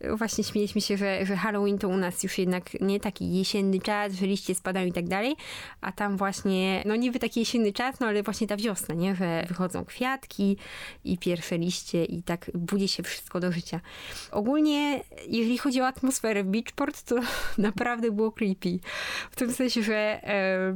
E, 0.00 0.16
właśnie 0.16 0.44
śmieliśmy 0.44 0.80
się, 0.80 0.96
że, 0.96 1.26
że 1.26 1.36
Halloween 1.36 1.78
to 1.78 1.88
u 1.88 1.96
nas 1.96 2.22
już 2.22 2.38
jednak 2.38 2.80
nie 2.80 3.00
taki 3.00 3.38
jesienny 3.38 3.80
czas, 3.80 4.12
że 4.12 4.26
liście 4.26 4.54
spadają 4.54 4.86
i 4.86 4.92
tak 4.92 5.08
dalej, 5.08 5.36
a 5.80 5.92
tam 5.92 6.16
właśnie, 6.16 6.82
no 6.86 6.96
niby 6.96 7.18
taki 7.18 7.40
jesienny 7.40 7.72
czas, 7.72 8.00
no 8.00 8.06
ale 8.06 8.22
właśnie 8.22 8.46
ta 8.46 8.56
wiosna, 8.56 8.94
nie? 8.94 9.14
Że 9.14 9.44
wychodzą 9.48 9.84
kwiatki 9.84 10.56
i 11.04 11.18
pierwsze 11.18 11.58
liście 11.58 12.04
i 12.04 12.22
tak 12.22 12.50
budzi 12.54 12.88
się 12.88 13.02
wszystko 13.02 13.40
do 13.40 13.52
życia. 13.52 13.80
Ogólnie, 14.30 15.04
jeżeli 15.28 15.58
chodzi 15.58 15.80
o 15.80 15.86
atmosferę 15.86 16.44
w 16.44 16.46
Beachport, 16.46 17.02
to 17.02 17.16
naprawdę 17.58 18.10
było 18.10 18.32
creepy. 18.32 18.78
W 19.30 19.36
tym 19.36 19.52
sensie, 19.52 19.82
że... 19.82 20.20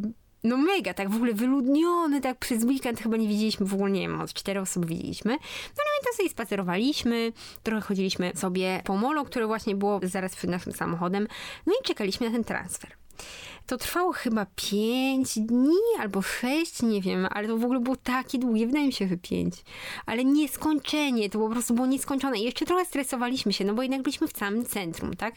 Yy, 0.03 0.28
no 0.49 0.57
mega, 0.57 0.95
tak 0.95 1.11
w 1.11 1.15
ogóle 1.15 1.35
wyludniony, 1.35 2.21
tak 2.21 2.39
przez 2.39 2.65
weekend 2.65 3.01
chyba 3.01 3.17
nie 3.17 3.29
widzieliśmy, 3.29 3.67
w 3.67 3.75
ogóle 3.75 3.91
nie 3.91 4.01
wiem, 4.01 4.21
od 4.21 4.33
cztery 4.33 4.61
osoby 4.61 4.87
widzieliśmy. 4.87 5.33
No 5.33 5.83
ale 5.83 5.99
my 5.99 6.05
tam 6.05 6.15
sobie 6.17 6.29
spacerowaliśmy, 6.29 7.33
trochę 7.63 7.81
chodziliśmy 7.81 8.33
sobie 8.35 8.83
po 8.85 8.97
molo, 8.97 9.25
które 9.25 9.47
właśnie 9.47 9.75
było 9.75 10.01
zaraz 10.03 10.37
przed 10.37 10.51
naszym 10.51 10.73
samochodem, 10.73 11.29
no 11.67 11.73
i 11.81 11.85
czekaliśmy 11.85 12.27
na 12.27 12.33
ten 12.33 12.45
transfer. 12.45 12.91
To 13.69 13.77
trwało 13.77 14.13
chyba 14.13 14.47
5 14.57 15.39
dni 15.39 15.77
albo 16.01 16.23
6, 16.23 16.83
nie 16.83 17.01
wiem, 17.03 17.27
ale 17.31 17.49
to 17.49 17.57
w 17.57 17.65
ogóle 17.65 17.81
było 17.81 17.97
takie 17.97 18.39
długie, 18.39 18.67
wydaje 18.67 18.87
mi 18.87 18.93
się, 18.93 19.09
że 19.09 19.17
5. 19.17 19.55
Ale 20.07 20.25
nieskończenie, 20.25 21.31
to 21.31 21.39
po 21.39 21.49
prostu 21.49 21.75
było 21.75 21.87
nieskończone. 21.87 22.39
I 22.39 22.45
jeszcze 22.45 22.67
trochę 22.67 22.85
stresowaliśmy 22.85 23.53
się, 23.53 23.65
no 23.65 23.75
bo 23.75 23.83
jednak 23.83 24.03
byliśmy 24.03 24.29
w 24.29 24.37
samym 24.37 24.65
centrum, 24.67 25.17
tak? 25.17 25.35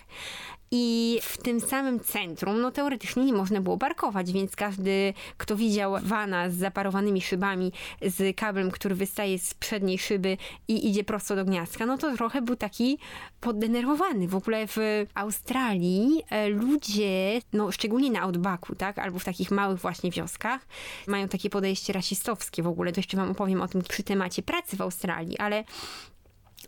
I 0.74 1.20
w 1.24 1.38
tym 1.38 1.62
samym 1.62 2.00
centrum, 2.00 2.62
no 2.62 2.72
teoretycznie 2.72 3.26
nie 3.26 3.34
można 3.34 3.62
było 3.62 3.78
parkować, 3.78 4.32
więc 4.32 4.56
każdy, 4.56 5.14
kto 5.38 5.56
widział 5.56 5.94
wana 6.02 6.50
z 6.50 6.56
zaparowanymi 6.56 7.22
szybami, 7.22 7.72
z 8.02 8.36
kablem, 8.36 8.72
który 8.72 8.96
wystaje 8.96 9.40
z 9.40 9.54
przedniej 9.54 9.98
szyby 9.98 10.38
i 10.68 10.90
idzie 10.90 11.04
prosto 11.04 11.36
do 11.36 11.46
gniazdka, 11.46 11.86
no 11.86 11.98
to 11.98 12.16
trochę 12.16 12.42
był 12.42 12.56
taki 12.56 12.98
poddenerwowany. 13.42 14.28
W 14.28 14.36
ogóle 14.36 14.68
w 14.68 14.78
Australii 15.14 16.24
e, 16.30 16.50
ludzie, 16.50 17.42
no 17.54 17.72
szczególnie 17.72 18.12
na 18.12 18.21
outbacku, 18.22 18.76
tak, 18.76 19.00
albo 19.00 19.20
w 19.20 19.24
takich 19.24 19.52
małych 19.52 19.80
właśnie 19.80 20.12
wioskach, 20.12 20.68
mają 21.08 21.28
takie 21.28 21.50
podejście 21.50 21.94
rasistowskie 21.94 22.64
w 22.64 22.68
ogóle. 22.68 22.92
To 22.92 23.00
jeszcze 23.00 23.18
wam 23.18 23.32
opowiem 23.32 23.62
o 23.62 23.68
tym 23.68 23.82
przy 23.82 24.04
temacie 24.04 24.42
pracy 24.42 24.78
w 24.78 24.82
Australii, 24.82 25.38
ale 25.38 25.64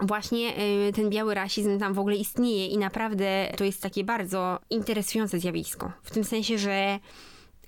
właśnie 0.01 0.53
y, 0.88 0.93
ten 0.93 1.10
biały 1.10 1.33
rasizm 1.33 1.79
tam 1.79 1.93
w 1.93 2.00
ogóle 2.00 2.15
istnieje 2.15 2.67
i 2.67 2.77
naprawdę 2.77 3.53
to 3.57 3.63
jest 3.63 3.81
takie 3.81 4.03
bardzo 4.03 4.60
interesujące 4.69 5.39
zjawisko. 5.39 5.91
W 6.03 6.12
tym 6.12 6.24
sensie, 6.24 6.57
że 6.57 7.00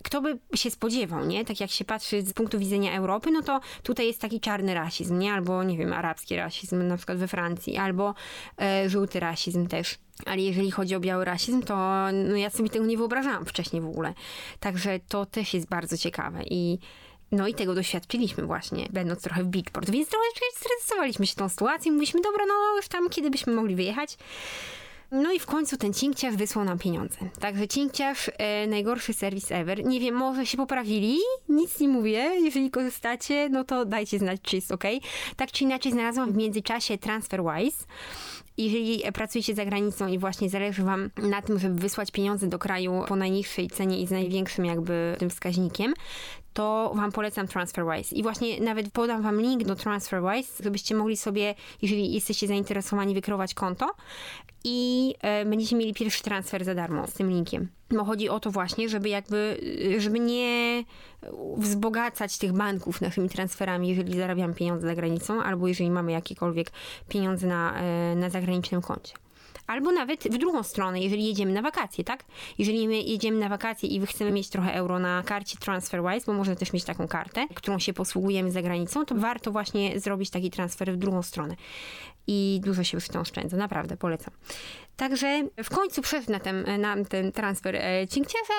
kto 0.04 0.22
by 0.22 0.40
się 0.56 0.72
spodziewał, 0.72 1.26
nie? 1.26 1.46
Tak 1.46 1.60
jak 1.60 1.72
się 1.72 1.86
patrzy 1.86 2.22
z 2.22 2.34
punktu 2.34 2.60
widzenia 2.60 2.98
Europy, 2.98 3.32
no 3.32 3.42
to 3.42 3.60
tutaj 3.84 4.08
jest 4.08 4.22
taki 4.22 4.40
czarny 4.40 4.74
rasizm, 4.74 5.20
nie? 5.20 5.34
Albo, 5.34 5.64
nie 5.64 5.78
wiem, 5.78 5.94
arabski 5.94 6.36
rasizm, 6.36 6.88
na 6.88 6.98
przykład 6.98 7.18
we 7.18 7.28
Francji, 7.28 7.78
albo 7.78 8.14
e, 8.62 8.90
żółty 8.90 9.20
rasizm 9.20 9.68
też. 9.68 9.98
Ale 10.26 10.42
jeżeli 10.42 10.72
chodzi 10.72 10.96
o 10.96 11.00
biały 11.00 11.26
rasizm, 11.26 11.62
to 11.62 11.76
no 12.14 12.36
ja 12.36 12.50
sobie 12.50 12.70
tego 12.70 12.86
nie 12.86 12.98
wyobrażałam 12.98 13.46
wcześniej 13.46 13.82
w 13.82 13.86
ogóle. 13.86 14.14
Także 14.60 15.00
to 15.00 15.26
też 15.26 15.54
jest 15.54 15.68
bardzo 15.68 15.98
ciekawe 15.98 16.44
i 16.44 16.80
no 17.32 17.48
i 17.48 17.54
tego 17.54 17.76
doświadczyliśmy 17.76 18.46
właśnie, 18.46 18.88
będąc 18.90 19.22
trochę 19.22 19.44
w 19.44 19.48
Beachport, 19.48 19.90
więc 19.90 20.10
trochę 20.10 20.26
stresowaliśmy 20.54 21.28
się 21.28 21.36
tą 21.36 21.50
sytuacją. 21.50 21.92
Mówiliśmy, 21.92 22.22
dobra, 22.22 22.46
no 22.48 22.54
już 22.76 22.88
tam 22.88 23.10
kiedy 23.10 23.30
byśmy 23.30 23.54
mogli 23.54 23.76
wyjechać. 23.76 24.18
No 25.12 25.32
i 25.32 25.40
w 25.40 25.46
końcu 25.46 25.78
ten 25.78 25.94
cinkciarz 25.94 26.36
wysłał 26.36 26.66
nam 26.66 26.80
pieniądze. 26.80 27.18
Także 27.40 27.68
cinkciarz, 27.68 28.32
e, 28.38 28.68
najgorszy 28.68 29.14
serwis 29.14 29.52
ever. 29.52 29.86
Nie 29.86 30.00
wiem, 30.00 30.16
może 30.16 30.46
się 30.46 30.58
poprawili, 30.58 31.18
nic 31.50 31.80
nie 31.80 31.88
mówię. 31.88 32.32
Jeżeli 32.44 32.72
korzystacie, 32.72 33.50
no 33.50 33.64
to 33.64 33.86
dajcie 33.86 34.20
znać, 34.20 34.42
czy 34.42 34.56
jest 34.56 34.72
ok. 34.72 34.84
Tak 35.36 35.52
czy 35.52 35.64
inaczej 35.64 35.92
znalazłam 35.92 36.32
w 36.32 36.36
międzyczasie 36.36 36.98
TransferWise 36.98 37.86
jeżeli 38.58 39.12
pracujecie 39.14 39.56
za 39.56 39.66
granicą 39.66 40.08
i 40.08 40.18
właśnie 40.18 40.50
zależy 40.50 40.84
wam 40.84 41.10
na 41.18 41.42
tym, 41.42 41.60
żeby 41.60 41.76
wysłać 41.76 42.12
pieniądze 42.12 42.48
do 42.48 42.60
kraju 42.60 43.04
po 43.08 43.16
najniższej 43.16 43.70
cenie 43.70 44.00
i 44.00 44.08
z 44.08 44.12
największym 44.12 44.66
jakby 44.66 45.16
tym 45.20 45.30
wskaźnikiem, 45.30 45.94
to 46.54 46.92
wam 46.96 47.12
polecam 47.12 47.48
TransferWise. 47.48 48.16
I 48.16 48.24
właśnie 48.24 48.60
nawet 48.60 48.92
podam 48.92 49.22
wam 49.22 49.42
link 49.42 49.64
do 49.64 49.76
TransferWise, 49.76 50.64
żebyście 50.64 50.96
mogli 50.96 51.18
sobie, 51.18 51.56
jeżeli 51.82 52.14
jesteście 52.14 52.48
zainteresowani, 52.48 53.14
wykreować 53.14 53.54
konto 53.54 53.92
i 54.66 55.14
e, 55.22 55.46
będziecie 55.46 55.76
mieli 55.76 55.94
pierwszy 55.94 56.24
transfer 56.24 56.66
za 56.66 56.76
darmo 56.76 57.08
z 57.08 57.14
tym 57.14 57.30
linkiem. 57.30 57.68
Bo 57.92 58.06
chodzi 58.06 58.30
o 58.30 58.40
to 58.40 58.52
właśnie, 58.52 58.90
żeby 58.90 59.10
jakby, 59.10 59.60
e, 59.96 60.02
żeby 60.02 60.20
nie 60.20 60.84
wzbogacać 61.58 62.38
tych 62.38 62.54
banków 62.54 63.02
naszymi 63.02 63.30
transferami, 63.30 63.90
jeżeli 63.90 64.18
zarabiamy 64.18 64.54
pieniądze 64.54 64.88
za 64.88 64.96
granicą, 64.96 65.44
albo 65.44 65.68
jeżeli 65.68 65.92
mamy 65.92 66.12
jakiekolwiek 66.12 66.72
pieniądze 67.10 67.48
na, 67.48 67.82
e, 67.82 68.16
na 68.16 68.30
zagranicznym 68.30 68.82
koncie. 68.82 69.14
Albo 69.68 69.92
nawet 69.92 70.24
w 70.24 70.38
drugą 70.38 70.64
stronę, 70.64 71.02
jeżeli 71.02 71.26
jedziemy 71.26 71.54
na 71.54 71.62
wakacje, 71.62 72.04
tak? 72.04 72.26
Jeżeli 72.58 72.88
my 72.88 73.02
jedziemy 73.02 73.40
na 73.40 73.50
wakacje 73.50 73.90
i 73.90 74.06
chcemy 74.06 74.32
mieć 74.32 74.50
trochę 74.50 74.74
euro 74.74 75.00
na 75.00 75.24
karcie 75.24 75.58
TransferWise, 75.58 76.26
bo 76.26 76.34
można 76.34 76.56
też 76.56 76.74
mieć 76.74 76.84
taką 76.84 77.08
kartę, 77.08 77.48
którą 77.54 77.80
się 77.80 77.94
posługujemy 77.94 78.52
za 78.52 78.62
granicą, 78.62 79.06
to 79.06 79.16
warto 79.16 79.52
właśnie 79.52 80.00
zrobić 80.00 80.30
taki 80.30 80.52
transfer 80.52 80.94
w 80.94 80.98
drugą 80.98 81.24
stronę. 81.24 81.56
I 82.28 82.62
dużo 82.64 82.84
się 82.84 82.98
już 82.98 83.08
tą 83.08 83.20
oszczędza, 83.20 83.58
naprawdę 83.58 83.98
polecam. 83.98 84.34
Także 84.98 85.48
w 85.64 85.70
końcu 85.70 86.02
przeszedł 86.02 86.32
na 86.32 86.40
ten, 86.40 86.82
na 86.82 87.06
ten 87.06 87.32
transfer 87.32 87.76
e, 87.76 88.08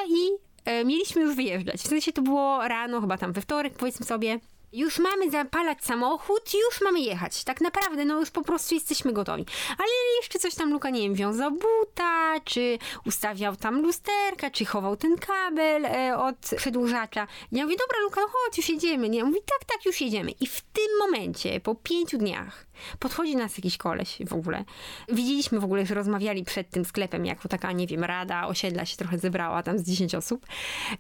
i 0.09 0.31
e, 0.65 0.85
mieliśmy 0.85 1.23
już 1.23 1.37
wyjeżdżać. 1.37 1.77
W 1.77 1.89
sensie 1.89 2.13
to 2.13 2.23
było 2.23 2.69
rano, 2.69 3.01
chyba 3.01 3.19
tam 3.19 3.33
we 3.33 3.41
wtorek, 3.41 3.75
powiedzmy 3.75 4.07
sobie. 4.07 4.41
Już 4.77 4.99
mamy 4.99 5.31
zapalać 5.31 5.85
samochód, 5.85 6.55
już 6.55 6.81
mamy 6.81 7.01
jechać. 7.01 7.45
Tak 7.45 7.61
naprawdę, 7.61 8.05
no 8.05 8.21
już 8.21 8.31
po 8.31 8.43
prostu 8.43 8.75
jesteśmy 8.75 9.13
gotowi. 9.13 9.47
Ale 9.79 9.89
jeszcze 10.21 10.39
coś 10.39 10.55
tam 10.55 10.73
Luka, 10.73 10.91
nie 10.91 11.01
wiem, 11.01 11.15
wiązał 11.15 11.51
buta, 11.51 12.41
czy 12.45 12.79
ustawiał 13.07 13.57
tam 13.57 13.83
lusterka, 13.83 14.51
czy 14.51 14.65
chował 14.65 14.97
ten 14.97 15.17
kabel 15.17 15.85
e, 15.85 16.19
od 16.19 16.37
przedłużacza. 16.57 17.27
Ja 17.53 17.65
mówię, 17.65 17.77
dobra 17.77 17.99
Luka, 18.03 18.21
no 18.21 18.27
chodź, 18.29 18.57
już 18.57 18.69
jedziemy. 18.69 19.09
Nie, 19.09 19.25
mówi, 19.25 19.41
tak, 19.47 19.65
tak, 19.65 19.87
już 19.87 20.01
jedziemy. 20.01 20.31
I 20.31 20.47
w 20.47 20.61
tym 20.61 20.99
momencie, 20.99 21.61
po 21.61 21.75
pięciu 21.75 22.19
dniach, 22.19 22.66
podchodzi 22.99 23.37
nas 23.37 23.59
jakiś 23.59 23.77
koleś 23.77 24.19
w 24.27 24.33
ogóle. 24.33 24.65
Widzieliśmy 25.09 25.61
w 25.61 25.65
ogóle, 25.65 25.87
że 25.87 25.95
rozmawiali 25.95 26.45
przed 26.45 26.71
tym 26.71 26.85
sklepem, 26.85 27.27
jako 27.27 27.49
taka, 27.49 27.73
nie 27.73 27.87
wiem, 27.87 28.05
rada 28.05 28.47
osiedla 28.47 28.85
się 28.85 28.97
trochę 28.97 29.19
zebrała, 29.19 29.63
tam 29.63 29.79
z 29.79 29.83
10 29.83 30.15
osób. 30.15 30.47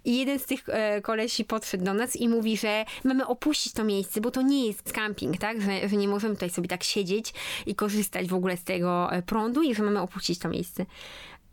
I 0.04 0.18
jeden 0.18 0.38
z 0.38 0.46
tych 0.46 0.68
e, 0.68 1.00
kolesi 1.00 1.44
podszedł 1.44 1.84
do 1.84 1.94
nas 1.94 2.16
i 2.16 2.28
mówi, 2.28 2.56
że 2.56 2.84
mamy 3.04 3.26
opuścić 3.26 3.72
to 3.72 3.84
miejsce, 3.84 4.20
bo 4.20 4.30
to 4.30 4.42
nie 4.42 4.66
jest 4.66 4.92
camping, 4.92 5.38
tak? 5.38 5.60
Że, 5.60 5.88
że 5.88 5.96
nie 5.96 6.08
możemy 6.08 6.34
tutaj 6.34 6.50
sobie 6.50 6.68
tak 6.68 6.84
siedzieć 6.84 7.34
i 7.66 7.74
korzystać 7.74 8.28
w 8.28 8.34
ogóle 8.34 8.56
z 8.56 8.64
tego 8.64 9.12
e, 9.12 9.22
prądu 9.22 9.62
i 9.62 9.74
że 9.74 9.82
mamy 9.82 10.00
opuścić 10.00 10.38
to 10.38 10.48
miejsce. 10.48 10.86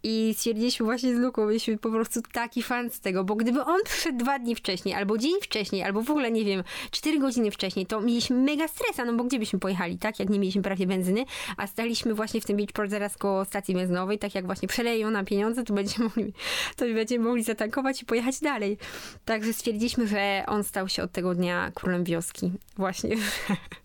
I 0.03 0.33
stwierdziliśmy 0.37 0.85
właśnie 0.85 1.15
z 1.15 1.19
Luką, 1.19 1.45
byliśmy 1.45 1.77
po 1.77 1.91
prostu 1.91 2.21
taki 2.31 2.63
fan 2.63 2.89
z 2.89 2.99
tego, 2.99 3.23
bo 3.23 3.35
gdyby 3.35 3.63
on 3.63 3.79
przyszedł 3.85 4.17
dwa 4.17 4.39
dni 4.39 4.55
wcześniej, 4.55 4.95
albo 4.95 5.17
dzień 5.17 5.33
wcześniej, 5.41 5.83
albo 5.83 6.01
w 6.01 6.09
ogóle, 6.11 6.31
nie 6.31 6.45
wiem, 6.45 6.63
cztery 6.91 7.19
godziny 7.19 7.51
wcześniej, 7.51 7.85
to 7.85 8.01
mieliśmy 8.01 8.35
mega 8.35 8.67
stresa, 8.67 9.05
no 9.05 9.13
bo 9.13 9.23
gdzie 9.23 9.39
byśmy 9.39 9.59
pojechali, 9.59 9.97
tak? 9.97 10.19
Jak 10.19 10.29
nie 10.29 10.39
mieliśmy 10.39 10.61
prawie 10.61 10.87
benzyny, 10.87 11.25
a 11.57 11.67
staliśmy 11.67 12.13
właśnie 12.13 12.41
w 12.41 12.45
tym 12.45 12.57
Beachport 12.57 12.91
zaraz 12.91 13.17
koło 13.17 13.45
stacji 13.45 13.73
benzynowej, 13.73 14.19
tak 14.19 14.35
jak 14.35 14.45
właśnie 14.45 14.67
przeleją 14.67 15.11
nam 15.11 15.25
pieniądze, 15.25 15.63
to 15.63 15.73
będziemy 15.73 16.05
mogli, 16.15 16.33
to 16.75 16.85
będziemy 16.85 17.25
mogli 17.25 17.43
zatankować 17.43 18.01
i 18.01 18.05
pojechać 18.05 18.39
dalej. 18.39 18.77
Także 19.25 19.53
stwierdziliśmy, 19.53 20.07
że 20.07 20.43
on 20.47 20.63
stał 20.63 20.89
się 20.89 21.03
od 21.03 21.11
tego 21.11 21.35
dnia 21.35 21.71
królem 21.75 22.03
wioski. 22.03 22.51
Właśnie. 22.77 23.15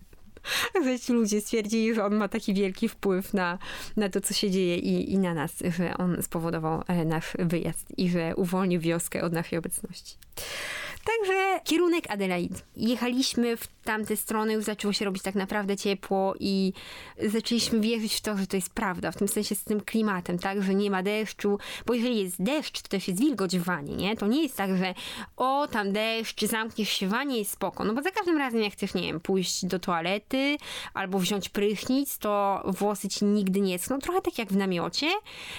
że 0.84 0.98
ci 0.98 1.12
ludzie 1.12 1.40
stwierdzili, 1.40 1.94
że 1.94 2.04
on 2.04 2.14
ma 2.14 2.28
taki 2.28 2.54
wielki 2.54 2.88
wpływ 2.88 3.34
na, 3.34 3.58
na 3.96 4.08
to, 4.08 4.20
co 4.20 4.34
się 4.34 4.50
dzieje 4.50 4.76
i, 4.76 5.12
i 5.12 5.18
na 5.18 5.34
nas, 5.34 5.52
że 5.76 5.96
on 5.98 6.22
spowodował 6.22 6.82
e, 6.86 7.04
nasz 7.04 7.32
wyjazd 7.38 7.98
i 7.98 8.10
że 8.10 8.36
uwolnił 8.36 8.80
wioskę 8.80 9.22
od 9.22 9.32
naszej 9.32 9.58
obecności. 9.58 10.16
Także 11.08 11.60
kierunek 11.64 12.10
Adelaide. 12.10 12.60
Jechaliśmy 12.76 13.56
w 13.56 13.66
tamte 13.84 14.16
strony, 14.16 14.52
już 14.52 14.64
zaczęło 14.64 14.92
się 14.92 15.04
robić 15.04 15.22
tak 15.22 15.34
naprawdę 15.34 15.76
ciepło 15.76 16.34
i 16.40 16.72
zaczęliśmy 17.26 17.80
wierzyć 17.80 18.14
w 18.14 18.20
to, 18.20 18.36
że 18.36 18.46
to 18.46 18.56
jest 18.56 18.74
prawda, 18.74 19.12
w 19.12 19.16
tym 19.16 19.28
sensie 19.28 19.54
z 19.54 19.64
tym 19.64 19.80
klimatem, 19.80 20.38
tak, 20.38 20.62
że 20.62 20.74
nie 20.74 20.90
ma 20.90 21.02
deszczu, 21.02 21.58
bo 21.86 21.94
jeżeli 21.94 22.22
jest 22.22 22.42
deszcz, 22.42 22.82
to 22.82 22.88
też 22.88 23.08
jest 23.08 23.20
wilgoć 23.20 23.58
w 23.58 23.62
wanie, 23.62 23.96
nie? 23.96 24.16
To 24.16 24.26
nie 24.26 24.42
jest 24.42 24.56
tak, 24.56 24.76
że 24.76 24.94
o, 25.36 25.68
tam 25.68 25.92
deszcz, 25.92 26.44
zamkniesz 26.44 26.88
się 26.88 27.06
w 27.06 27.10
wanie 27.10 27.38
jest 27.38 27.50
spoko, 27.50 27.84
no 27.84 27.94
bo 27.94 28.02
za 28.02 28.10
każdym 28.10 28.38
razem 28.38 28.62
jak 28.62 28.72
chcesz, 28.72 28.94
nie 28.94 29.02
wiem, 29.02 29.20
pójść 29.20 29.64
do 29.64 29.78
toalety 29.78 30.56
albo 30.94 31.18
wziąć 31.18 31.48
prychnic, 31.48 32.18
to 32.18 32.62
włosy 32.66 33.08
ci 33.08 33.24
nigdy 33.24 33.60
nie 33.60 33.78
schną, 33.78 33.98
trochę 33.98 34.22
tak 34.22 34.38
jak 34.38 34.48
w 34.48 34.56
namiocie, 34.56 35.10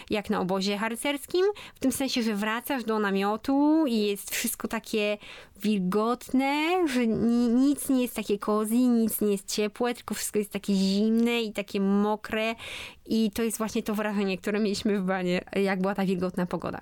jak 0.09 0.29
na 0.29 0.39
obozie 0.39 0.77
harcerskim, 0.77 1.45
w 1.75 1.79
tym 1.79 1.91
sensie, 1.91 2.23
że 2.23 2.35
wracasz 2.35 2.83
do 2.83 2.99
namiotu 2.99 3.85
i 3.87 4.01
jest 4.01 4.31
wszystko 4.31 4.67
takie 4.67 5.17
wilgotne, 5.62 6.88
że 6.88 7.08
nic 7.08 7.89
nie 7.89 8.01
jest 8.01 8.15
takie 8.15 8.39
cozy, 8.39 8.75
nic 8.75 9.22
nie 9.22 9.31
jest 9.31 9.55
ciepłe, 9.55 9.93
tylko 9.93 10.15
wszystko 10.15 10.39
jest 10.39 10.51
takie 10.51 10.74
zimne 10.74 11.41
i 11.41 11.53
takie 11.53 11.79
mokre 11.79 12.55
i 13.05 13.31
to 13.31 13.43
jest 13.43 13.58
właśnie 13.58 13.84
to 13.84 13.96
wrażenie, 13.96 14.38
które 14.38 14.60
mieliśmy 14.60 15.01
w 15.01 15.05
banie, 15.05 15.41
jak 15.55 15.81
była 15.81 15.96
ta 15.96 16.05
wilgotna 16.05 16.46
pogoda. 16.46 16.81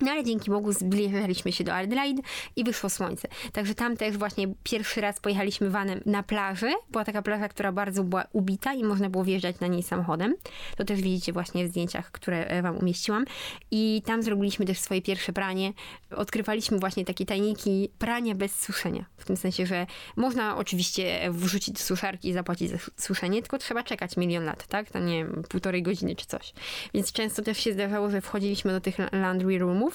No 0.00 0.10
ale 0.10 0.24
dzięki 0.24 0.50
Bogu 0.50 0.72
zbliżaliśmy 0.72 1.52
się 1.52 1.64
do 1.64 1.74
Adelaide 1.74 2.22
i 2.56 2.64
wyszło 2.64 2.90
słońce. 2.90 3.28
Także 3.52 3.74
tam 3.74 3.96
też 3.96 4.16
właśnie 4.16 4.54
pierwszy 4.62 5.00
raz 5.00 5.20
pojechaliśmy 5.20 5.70
vanem 5.70 6.00
na 6.06 6.22
plażę. 6.22 6.72
Była 6.90 7.04
taka 7.04 7.22
plaża, 7.22 7.48
która 7.48 7.72
bardzo 7.72 8.04
była 8.04 8.24
ubita 8.32 8.74
i 8.74 8.84
można 8.84 9.10
było 9.10 9.24
wjeżdżać 9.24 9.60
na 9.60 9.66
niej 9.66 9.82
samochodem. 9.82 10.34
To 10.76 10.84
też 10.84 11.00
widzicie 11.00 11.32
właśnie 11.32 11.64
w 11.64 11.68
zdjęciach, 11.68 12.10
które 12.10 12.46
e, 12.46 12.62
wam 12.62 12.76
umieściłam. 12.76 13.24
I 13.70 14.02
tam 14.04 14.22
zrobiliśmy 14.22 14.66
też 14.66 14.78
swoje 14.78 15.02
pierwsze 15.02 15.32
pranie. 15.32 15.72
Odkrywaliśmy 16.10 16.78
właśnie 16.78 17.04
takie 17.04 17.26
tajniki 17.26 17.90
prania 17.98 18.34
bez 18.34 18.60
suszenia. 18.60 19.04
W 19.16 19.24
tym 19.24 19.36
sensie, 19.36 19.66
że 19.66 19.86
można 20.16 20.56
oczywiście 20.56 21.30
wrzucić 21.30 21.74
do 21.74 21.80
suszarki 21.80 22.28
i 22.28 22.32
zapłacić 22.32 22.70
za 22.70 22.76
suszenie, 22.96 23.42
tylko 23.42 23.58
trzeba 23.58 23.82
czekać 23.82 24.16
milion 24.16 24.44
lat, 24.44 24.66
tak? 24.66 24.90
Tam 24.90 25.06
nie 25.06 25.24
wiem, 25.24 25.42
półtorej 25.48 25.82
godziny 25.82 26.16
czy 26.16 26.26
coś. 26.26 26.52
Więc 26.94 27.12
często 27.12 27.42
też 27.42 27.58
się 27.58 27.72
zdarzało, 27.72 28.10
że 28.10 28.20
wchodziliśmy 28.20 28.72
do 28.72 28.80
tych 28.80 28.96
laundry 29.12 29.58
roomów 29.58 29.87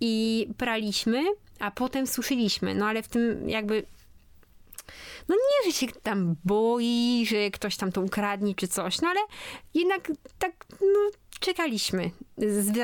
i 0.00 0.46
praliśmy, 0.58 1.24
a 1.58 1.70
potem 1.70 2.06
suszyliśmy. 2.06 2.74
No 2.74 2.86
ale 2.86 3.02
w 3.02 3.08
tym 3.08 3.48
jakby 3.48 3.86
no 5.28 5.34
nie, 5.34 5.72
że 5.72 5.78
się 5.78 5.86
tam 6.02 6.36
boi, 6.44 7.26
że 7.28 7.50
ktoś 7.50 7.76
tam 7.76 7.92
to 7.92 8.00
ukradnie 8.00 8.54
czy 8.54 8.68
coś, 8.68 9.00
no 9.00 9.08
ale 9.08 9.20
jednak 9.74 10.12
tak, 10.38 10.52
no 10.80 11.10
czekaliśmy 11.44 12.10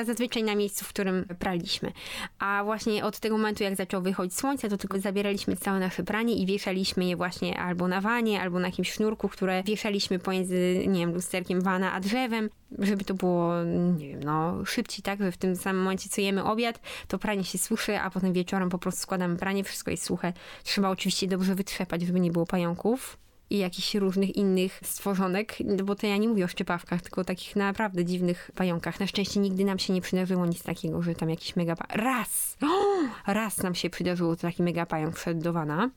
zazwyczaj 0.06 0.42
na 0.42 0.54
miejscu, 0.54 0.84
w 0.84 0.88
którym 0.88 1.24
praliśmy. 1.38 1.92
A 2.38 2.62
właśnie 2.64 3.04
od 3.04 3.20
tego 3.20 3.38
momentu, 3.38 3.62
jak 3.64 3.76
zaczęło 3.76 4.02
wychodzić 4.02 4.38
słońce, 4.38 4.68
to 4.68 4.76
tylko 4.76 4.98
zabieraliśmy 4.98 5.56
całe 5.56 5.80
nasze 5.80 6.02
pranie 6.02 6.34
i 6.34 6.46
wieszaliśmy 6.46 7.04
je 7.04 7.16
właśnie 7.16 7.58
albo 7.58 7.88
na 7.88 8.00
wanie, 8.00 8.40
albo 8.40 8.58
na 8.60 8.68
jakimś 8.68 8.92
sznurku, 8.92 9.28
które 9.28 9.62
wieszaliśmy 9.62 10.18
pomiędzy, 10.18 10.84
nie 10.86 11.00
wiem, 11.00 11.14
lusterkiem 11.14 11.60
wana 11.60 11.92
a 11.92 12.00
drzewem, 12.00 12.50
żeby 12.78 13.04
to 13.04 13.14
było, 13.14 13.64
nie 13.98 14.08
wiem, 14.08 14.22
no 14.22 14.64
szybciej, 14.64 15.02
tak, 15.02 15.18
że 15.18 15.32
w 15.32 15.36
tym 15.36 15.56
samym 15.56 15.82
momencie, 15.82 16.08
co 16.08 16.20
jemy 16.20 16.44
obiad, 16.44 16.80
to 17.08 17.18
pranie 17.18 17.44
się 17.44 17.58
suszy, 17.58 17.98
a 17.98 18.10
potem 18.10 18.32
wieczorem 18.32 18.68
po 18.68 18.78
prostu 18.78 19.02
składamy 19.02 19.36
pranie, 19.36 19.64
wszystko 19.64 19.90
jest 19.90 20.04
suche. 20.04 20.32
Trzeba 20.64 20.88
oczywiście 20.88 21.26
dobrze 21.26 21.54
wytrzepać, 21.54 22.02
żeby 22.02 22.20
nie 22.20 22.30
było 22.30 22.46
pająków 22.46 23.16
i 23.50 23.58
jakichś 23.58 23.94
różnych 23.94 24.36
innych 24.36 24.80
stworzonek, 24.84 25.58
bo 25.84 25.94
to 25.94 26.06
ja 26.06 26.16
nie 26.16 26.28
mówię 26.28 26.44
o 26.44 26.48
szczepawkach, 26.48 27.02
tylko 27.02 27.20
o 27.20 27.24
takich 27.24 27.56
naprawdę 27.56 28.04
dziwnych 28.04 28.50
pająkach. 28.54 29.00
Na 29.00 29.06
szczęście 29.06 29.40
nigdy 29.40 29.64
nam 29.64 29.78
się 29.78 29.92
nie 29.92 30.00
przydarzyło 30.00 30.46
nic 30.46 30.62
takiego, 30.62 31.02
że 31.02 31.14
tam 31.14 31.30
jakiś 31.30 31.56
mega... 31.56 31.74
Raz! 31.88 32.56
raz 33.26 33.58
nam 33.58 33.74
się 33.74 33.90
przydarzyło 33.90 34.36
taki 34.36 34.62
mega 34.62 34.86
pająk 34.86 35.16
wszedł 35.16 35.42
do 35.42 35.52
wana. 35.52 35.90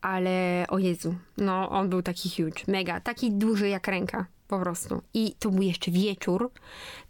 Ale 0.00 0.66
o 0.68 0.78
Jezu, 0.78 1.14
no 1.36 1.70
on 1.70 1.88
był 1.88 2.02
taki 2.02 2.30
huge, 2.30 2.62
mega, 2.68 3.00
taki 3.00 3.32
duży 3.32 3.68
jak 3.68 3.88
ręka 3.88 4.26
po 4.48 4.58
prostu. 4.58 5.02
I 5.14 5.34
to 5.38 5.50
był 5.50 5.62
jeszcze 5.62 5.90
wieczór, 5.90 6.50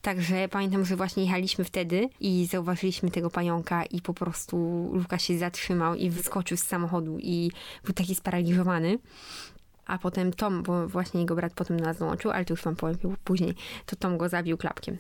także 0.03 0.49
pamiętam, 0.49 0.85
że 0.85 0.97
właśnie 0.97 1.25
jechaliśmy 1.25 1.65
wtedy 1.65 2.09
i 2.21 2.47
zauważyliśmy 2.47 3.11
tego 3.11 3.31
pająka 3.31 3.85
i 3.85 4.01
po 4.01 4.15
prostu 4.15 4.57
Luka 4.93 5.19
się 5.19 5.39
zatrzymał 5.39 5.95
i 5.95 6.11
wyskoczył 6.11 6.57
z 6.57 6.63
samochodu 6.63 7.19
i 7.21 7.51
był 7.85 7.95
taki 7.95 8.15
sparaliżowany. 8.15 8.99
A 9.87 9.99
potem 9.99 10.33
Tom, 10.33 10.63
bo 10.63 10.89
właśnie 10.89 11.21
jego 11.21 11.35
brat 11.35 11.53
potem 11.55 11.81
nas 11.81 11.99
dołączył, 11.99 12.31
ale 12.31 12.45
to 12.45 12.53
już 12.53 12.63
wam 12.63 12.77
powiem 12.77 12.97
później, 13.25 13.55
to 13.87 13.97
Tom 13.97 14.19
go 14.19 14.29
zabił 14.29 14.57
klapkiem. 14.57 14.99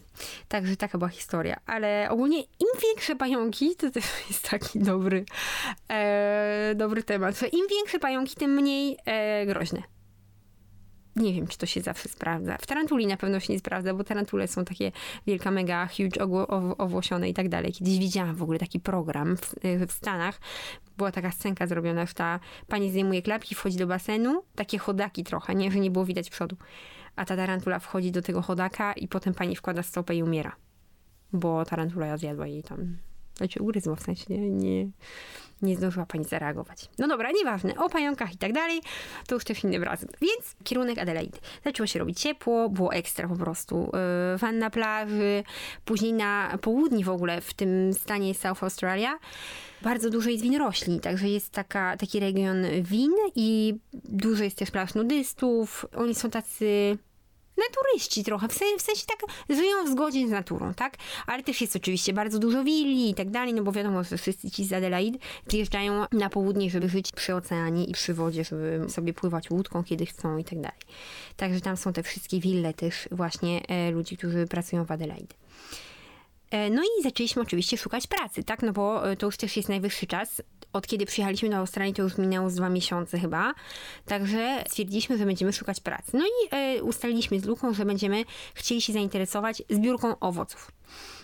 Także 0.49 0.76
taka 0.76 0.99
była 0.99 1.09
historia. 1.09 1.61
Ale 1.66 2.09
ogólnie 2.11 2.40
im 2.40 2.68
większe 2.83 3.16
pająki, 3.16 3.76
to 3.76 3.90
też 3.90 4.04
jest 4.28 4.50
taki 4.50 4.78
dobry, 4.78 5.25
e, 5.88 6.73
dobry 6.76 7.02
temat, 7.02 7.38
że 7.38 7.47
im 7.47 7.66
większe 7.71 7.99
pająki, 7.99 8.35
tym 8.35 8.50
mniej 8.50 8.97
e, 9.04 9.47
groźne 9.47 9.98
nie 11.19 11.35
wiem, 11.35 11.47
czy 11.47 11.59
to 11.59 11.67
się 11.67 11.81
zawsze 11.81 12.09
sprawdza. 12.09 12.57
W 12.61 12.67
tarantuli 12.67 13.07
na 13.07 13.17
pewno 13.17 13.41
się 13.41 13.53
nie 13.53 13.59
sprawdza, 13.59 13.95
bo 13.95 14.05
tarantule 14.05 14.49
są 14.49 14.65
takie 14.65 14.93
wielka, 15.27 15.51
mega, 15.51 15.87
huge, 15.87 16.23
owłosione 16.79 17.29
i 17.29 17.35
tak 17.35 17.49
dalej. 17.49 17.73
Kiedyś 17.73 17.99
widziałam 17.99 18.37
w 18.37 18.43
ogóle 18.43 18.59
taki 18.59 18.81
program 18.81 19.37
w, 19.37 19.55
w 19.89 19.93
Stanach. 19.93 20.41
Była 20.97 21.13
taka 21.13 21.33
scenka 21.33 21.67
zrobiona, 21.67 22.07
że 22.07 22.15
ta 22.15 22.41
pani 22.67 22.91
zdejmuje 22.91 23.23
klapki, 23.23 23.55
wchodzi 23.55 23.77
do 23.77 23.87
basenu, 23.87 24.43
takie 24.55 24.79
chodaki 24.79 25.25
trochę, 25.25 25.55
nie, 25.55 25.71
że 25.71 25.79
nie 25.79 25.91
było 25.91 26.05
widać 26.05 26.31
przodu. 26.31 26.57
a 27.17 27.25
ta 27.25 27.37
tarantula 27.37 27.79
wchodzi 27.79 28.13
do 28.13 28.23
tego 28.23 28.43
chodaka 28.43 28.93
i 28.93 29.09
potem 29.09 29.35
pani 29.35 29.57
wkłada 29.57 29.83
stopę 29.83 30.15
i 30.15 30.23
umiera. 30.23 30.57
Bo 31.33 31.65
tarantula 31.65 32.17
zjadła 32.17 32.47
jej 32.47 32.63
tam, 32.63 32.97
znaczy 33.38 33.62
ugryzła 33.62 33.97
w 33.97 34.02
sensie, 34.02 34.25
nie, 34.28 34.50
nie, 34.50 34.88
nie 35.62 35.76
zdążyła 35.76 36.07
pani 36.07 36.25
zareagować. 36.25 36.88
No 36.99 37.09
dobra, 37.09 37.30
nieważne, 37.33 37.76
o 37.76 37.88
pająkach 37.88 38.35
i 38.35 38.37
tak 38.37 38.52
dalej, 38.52 38.80
to 39.26 39.35
już 39.35 39.45
też 39.45 39.64
innym 39.64 39.83
razem. 39.83 40.09
Więc 40.21 40.57
kierunek 40.64 40.99
Adelaide. 40.99 41.38
Zaczęło 41.64 41.87
się 41.87 41.99
robić 41.99 42.21
ciepło, 42.21 42.68
było 42.68 42.92
ekstra 42.92 43.28
po 43.28 43.37
prostu. 43.37 43.90
Yy, 44.42 44.52
na 44.52 44.71
plaży, 44.71 45.45
później 45.85 46.12
na 46.12 46.59
południu 46.61 47.02
w 47.04 47.09
ogóle, 47.09 47.40
w 47.40 47.54
tym 47.54 47.92
stanie 47.95 48.35
South 48.35 48.62
Australia, 48.62 49.18
bardzo 49.83 50.11
dużo 50.11 50.30
jest 50.30 50.42
winorośli, 50.42 51.00
także 51.00 51.28
jest 51.28 51.50
taka, 51.50 51.97
taki 51.97 52.21
region 52.21 52.57
win 52.83 53.12
i 53.35 53.75
dużo 53.95 54.45
jest 54.45 54.59
też 54.59 54.71
plaż 54.71 54.95
nudystów. 54.95 55.87
Oni 55.97 56.14
są 56.14 56.30
tacy 56.30 56.99
naturyści 57.59 58.25
trochę, 58.25 58.49
w 58.49 58.53
sensie, 58.53 58.79
w 58.79 58.83
sensie 58.83 59.05
tak 59.07 59.19
żyją 59.57 59.85
w 59.85 59.88
zgodzie 59.88 60.29
z 60.29 60.31
naturą, 60.31 60.75
tak? 60.75 60.97
Ale 61.27 61.43
też 61.43 61.61
jest 61.61 61.77
oczywiście 61.77 62.12
bardzo 62.12 62.38
dużo 62.38 62.65
willi 62.65 63.11
i 63.11 63.15
tak 63.15 63.31
dalej, 63.31 63.55
no 63.55 63.62
bo 63.62 63.73
wiadomo, 63.73 64.05
że 64.05 64.19
wszyscy 64.19 64.50
ci 64.50 64.65
z 64.65 64.73
Adelaide 64.73 65.19
przyjeżdżają 65.47 66.05
na 66.12 66.31
południe, 66.31 66.71
żeby 66.71 66.88
żyć 66.88 67.12
przy 67.12 67.35
oceanie 67.35 67.85
i 67.85 67.93
przy 67.93 68.15
wodzie, 68.15 68.45
żeby 68.45 68.85
sobie 68.88 69.12
pływać 69.12 69.50
łódką, 69.50 69.85
kiedy 69.85 70.07
chcą 70.07 70.38
i 70.38 70.45
tak 70.45 70.61
dalej. 70.61 70.79
Także 71.37 71.61
tam 71.61 71.77
są 71.77 71.93
te 71.93 72.03
wszystkie 72.03 72.41
wille 72.41 72.75
też 72.75 73.09
właśnie 73.11 73.62
e, 73.69 73.91
ludzi, 73.91 74.17
którzy 74.17 74.47
pracują 74.47 74.85
w 74.85 74.91
Adelaide. 74.91 75.35
E, 76.50 76.71
No 76.71 76.83
i 76.83 77.02
zaczęliśmy 77.02 77.43
oczywiście 77.43 77.76
szukać 77.76 78.07
pracy, 78.07 78.45
tak? 78.45 78.62
No 78.62 78.73
bo 78.73 79.11
e, 79.11 79.17
to 79.17 79.26
już 79.26 79.37
też 79.37 79.57
jest 79.57 79.69
najwyższy 79.69 80.07
czas. 80.07 80.43
Od 80.73 80.87
kiedy 80.87 81.07
przyjechaliśmy 81.07 81.50
do 81.50 81.57
Australii, 81.57 81.95
to 81.95 82.02
już 82.02 82.19
minęło 82.19 82.50
z 82.50 82.55
dwa 82.55 82.69
miesiące 82.69 83.19
chyba. 83.19 83.55
Także 84.07 84.64
stwierdziliśmy, 84.69 85.19
że 85.19 85.26
będziemy 85.26 85.52
szukać 85.52 85.81
pracy. 85.81 86.11
No 86.14 86.25
i 86.26 86.55
e, 86.57 86.83
ustaliliśmy 86.83 87.40
z 87.40 87.45
Luką, 87.45 87.75
że 87.75 87.85
będziemy 87.85 88.25
chcieli 88.55 88.83
się 88.83 88.93
zainteresować 88.93 89.62
zbiórką 89.71 90.19
owoców. 90.19 90.77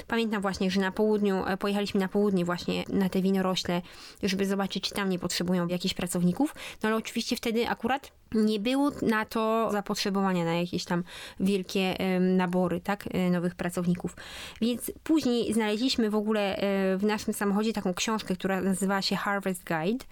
Pamiętam 0.06 0.42
właśnie, 0.42 0.70
że 0.70 0.80
na 0.80 0.92
południu, 0.92 1.46
e, 1.46 1.56
pojechaliśmy 1.56 2.00
na 2.00 2.08
południe 2.08 2.44
właśnie 2.44 2.84
na 2.88 3.08
te 3.08 3.22
winorośle, 3.22 3.82
żeby 4.22 4.46
zobaczyć, 4.46 4.88
czy 4.88 4.94
tam 4.94 5.08
nie 5.08 5.18
potrzebują 5.18 5.68
jakichś 5.68 5.94
pracowników. 5.94 6.54
No 6.82 6.88
ale 6.88 6.96
oczywiście 6.96 7.36
wtedy 7.36 7.68
akurat 7.68 8.12
nie 8.34 8.60
było 8.60 8.90
na 9.02 9.24
to 9.24 9.68
zapotrzebowania 9.72 10.44
na 10.44 10.54
jakieś 10.54 10.84
tam 10.84 11.04
wielkie 11.40 11.96
nabory, 12.20 12.80
tak, 12.80 13.04
e, 13.10 13.30
nowych 13.30 13.54
pracowników. 13.54 14.16
Więc 14.60 14.92
później 15.04 15.54
znaleźliśmy 15.54 16.10
w 16.10 16.14
ogóle 16.14 16.56
e, 16.56 16.96
w 16.96 17.04
naszym 17.04 17.34
samochodzie 17.34 17.72
taką 17.72 17.94
książkę, 17.94 18.34
która 18.34 18.60
nazywała 18.60 19.02
się 19.02 19.16
Harvest 19.16 19.64
Guide. 19.64 20.04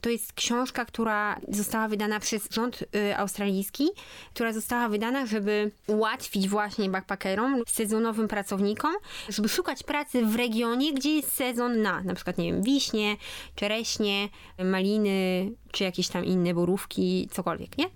To 0.00 0.10
jest 0.10 0.32
książka, 0.32 0.84
która 0.84 1.40
została 1.48 1.88
wydana 1.88 2.20
przez 2.20 2.48
rząd 2.50 2.84
australijski, 3.16 3.88
która 4.34 4.52
została 4.52 4.88
wydana, 4.88 5.26
żeby 5.26 5.70
ułatwić 5.86 6.48
właśnie 6.48 6.90
backpackerom, 6.90 7.62
sezonowym 7.68 8.28
pracownikom, 8.28 8.83
żeby 9.28 9.48
szukać 9.48 9.82
pracy 9.82 10.26
w 10.26 10.36
regionie, 10.36 10.92
gdzie 10.92 11.14
jest 11.16 11.32
sezon 11.32 11.82
na, 11.82 12.02
na 12.02 12.14
przykład, 12.14 12.38
nie 12.38 12.52
wiem, 12.52 12.62
wiśnie, 12.62 13.16
czereśnie, 13.54 14.28
maliny, 14.64 15.50
czy 15.72 15.84
jakieś 15.84 16.08
tam 16.08 16.24
inne 16.24 16.54
borówki, 16.54 17.28
cokolwiek, 17.32 17.78
nie? 17.78 17.86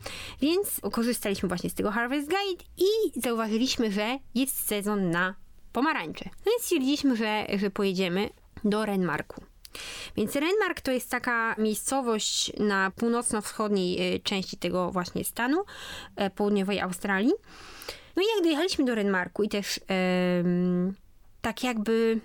Więc 0.40 0.80
korzystaliśmy 0.92 1.48
właśnie 1.48 1.70
z 1.70 1.74
tego 1.74 1.90
Harvest 1.90 2.28
Guide 2.28 2.64
i 2.76 3.20
zauważyliśmy, 3.20 3.92
że 3.92 4.18
jest 4.34 4.68
sezon 4.68 5.10
na 5.10 5.34
pomarańcze. 5.72 6.24
No 6.24 6.52
więc 6.52 6.62
stwierdziliśmy, 6.62 7.16
że, 7.16 7.46
że 7.58 7.70
pojedziemy 7.70 8.30
do 8.64 8.86
Renmarku. 8.86 9.42
Więc 10.16 10.34
Renmark 10.36 10.80
to 10.80 10.92
jest 10.92 11.10
taka 11.10 11.54
miejscowość 11.58 12.52
na 12.58 12.90
północno-wschodniej 12.90 14.14
y, 14.14 14.20
części 14.20 14.56
tego 14.56 14.90
właśnie 14.90 15.24
stanu, 15.24 15.64
e, 16.16 16.30
południowej 16.30 16.80
Australii. 16.80 17.32
No 18.18 18.24
i 18.24 18.26
jak 18.36 18.44
dojechaliśmy 18.44 18.84
do 18.84 18.94
Renmarku 18.94 19.42
i 19.42 19.48
też 19.48 19.80
em, 19.86 20.94
tak 21.40 21.64
jakby 21.64 22.20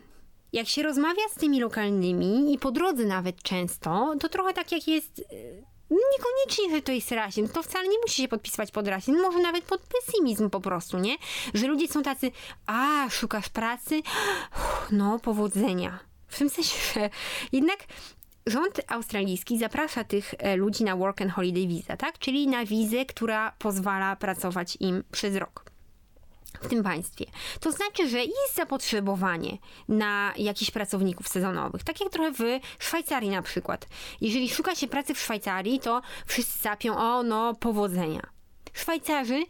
jak 0.54 0.68
się 0.68 0.84
rozmawia 0.84 1.24
z 1.32 1.36
tymi 1.36 1.60
lokalnymi 1.60 2.54
i 2.54 2.60
po 2.60 2.72
drodze 2.72 3.06
nawet 3.06 3.44
często, 3.44 4.16
to 4.20 4.30
trochę 4.30 4.54
tak 4.54 4.72
jak 4.72 4.88
jest 4.88 5.20
e, 5.20 5.74
Niekoniecznie, 5.90 6.76
że 6.76 6.82
to 6.82 6.92
jest 6.92 7.12
rasizm. 7.12 7.48
To 7.48 7.64
wcale 7.64 7.88
nie 7.88 8.00
musi 8.00 8.22
się 8.22 8.28
podpisywać 8.28 8.72
pod 8.72 8.88
rasizm. 8.88 9.22
Może 9.22 9.40
nawet 9.40 9.64
pod 9.64 9.82
pesymizm 9.82 10.50
po 10.50 10.62
prostu, 10.62 11.00
nie? 11.00 11.16
Że 11.54 11.68
ludzie 11.68 11.88
są 11.88 12.04
tacy, 12.04 12.32
a, 12.66 13.10
szukasz 13.10 13.50
pracy? 13.50 14.02
No, 14.92 15.20
powodzenia. 15.20 16.00
W 16.28 16.38
tym 16.38 16.50
sensie, 16.50 16.78
że 16.94 17.10
jednak 17.52 17.80
rząd 18.48 18.82
australijski 18.88 19.60
zaprasza 19.60 20.04
tych 20.04 20.34
e, 20.38 20.56
ludzi 20.56 20.84
na 20.84 20.96
work 20.96 21.22
and 21.22 21.32
holiday 21.32 21.68
visa, 21.68 21.98
tak? 21.98 22.20
Czyli 22.20 22.48
na 22.48 22.66
wizę, 22.66 23.06
która 23.06 23.52
pozwala 23.60 24.16
pracować 24.16 24.78
im 24.80 25.04
przez 25.12 25.36
rok 25.36 25.73
w 26.62 26.68
tym 26.68 26.84
państwie. 26.84 27.26
To 27.60 27.72
znaczy, 27.72 28.10
że 28.10 28.20
jest 28.20 28.56
zapotrzebowanie 28.56 29.58
na 29.88 30.34
jakichś 30.38 30.72
pracowników 30.72 31.28
sezonowych. 31.28 31.84
Tak 31.84 32.02
jak 32.02 32.10
trochę 32.10 32.32
w 32.32 32.60
Szwajcarii 32.80 33.30
na 33.30 33.42
przykład. 33.42 33.88
Jeżeli 34.22 34.50
szuka 34.50 34.76
się 34.76 34.88
pracy 34.88 35.14
w 35.14 35.20
Szwajcarii, 35.20 35.80
to 35.80 36.02
wszyscy 36.26 36.60
sapią, 36.60 36.98
o 36.98 37.24
no, 37.24 37.56
powodzenia. 37.56 38.34
Szwajcarzy 38.74 39.44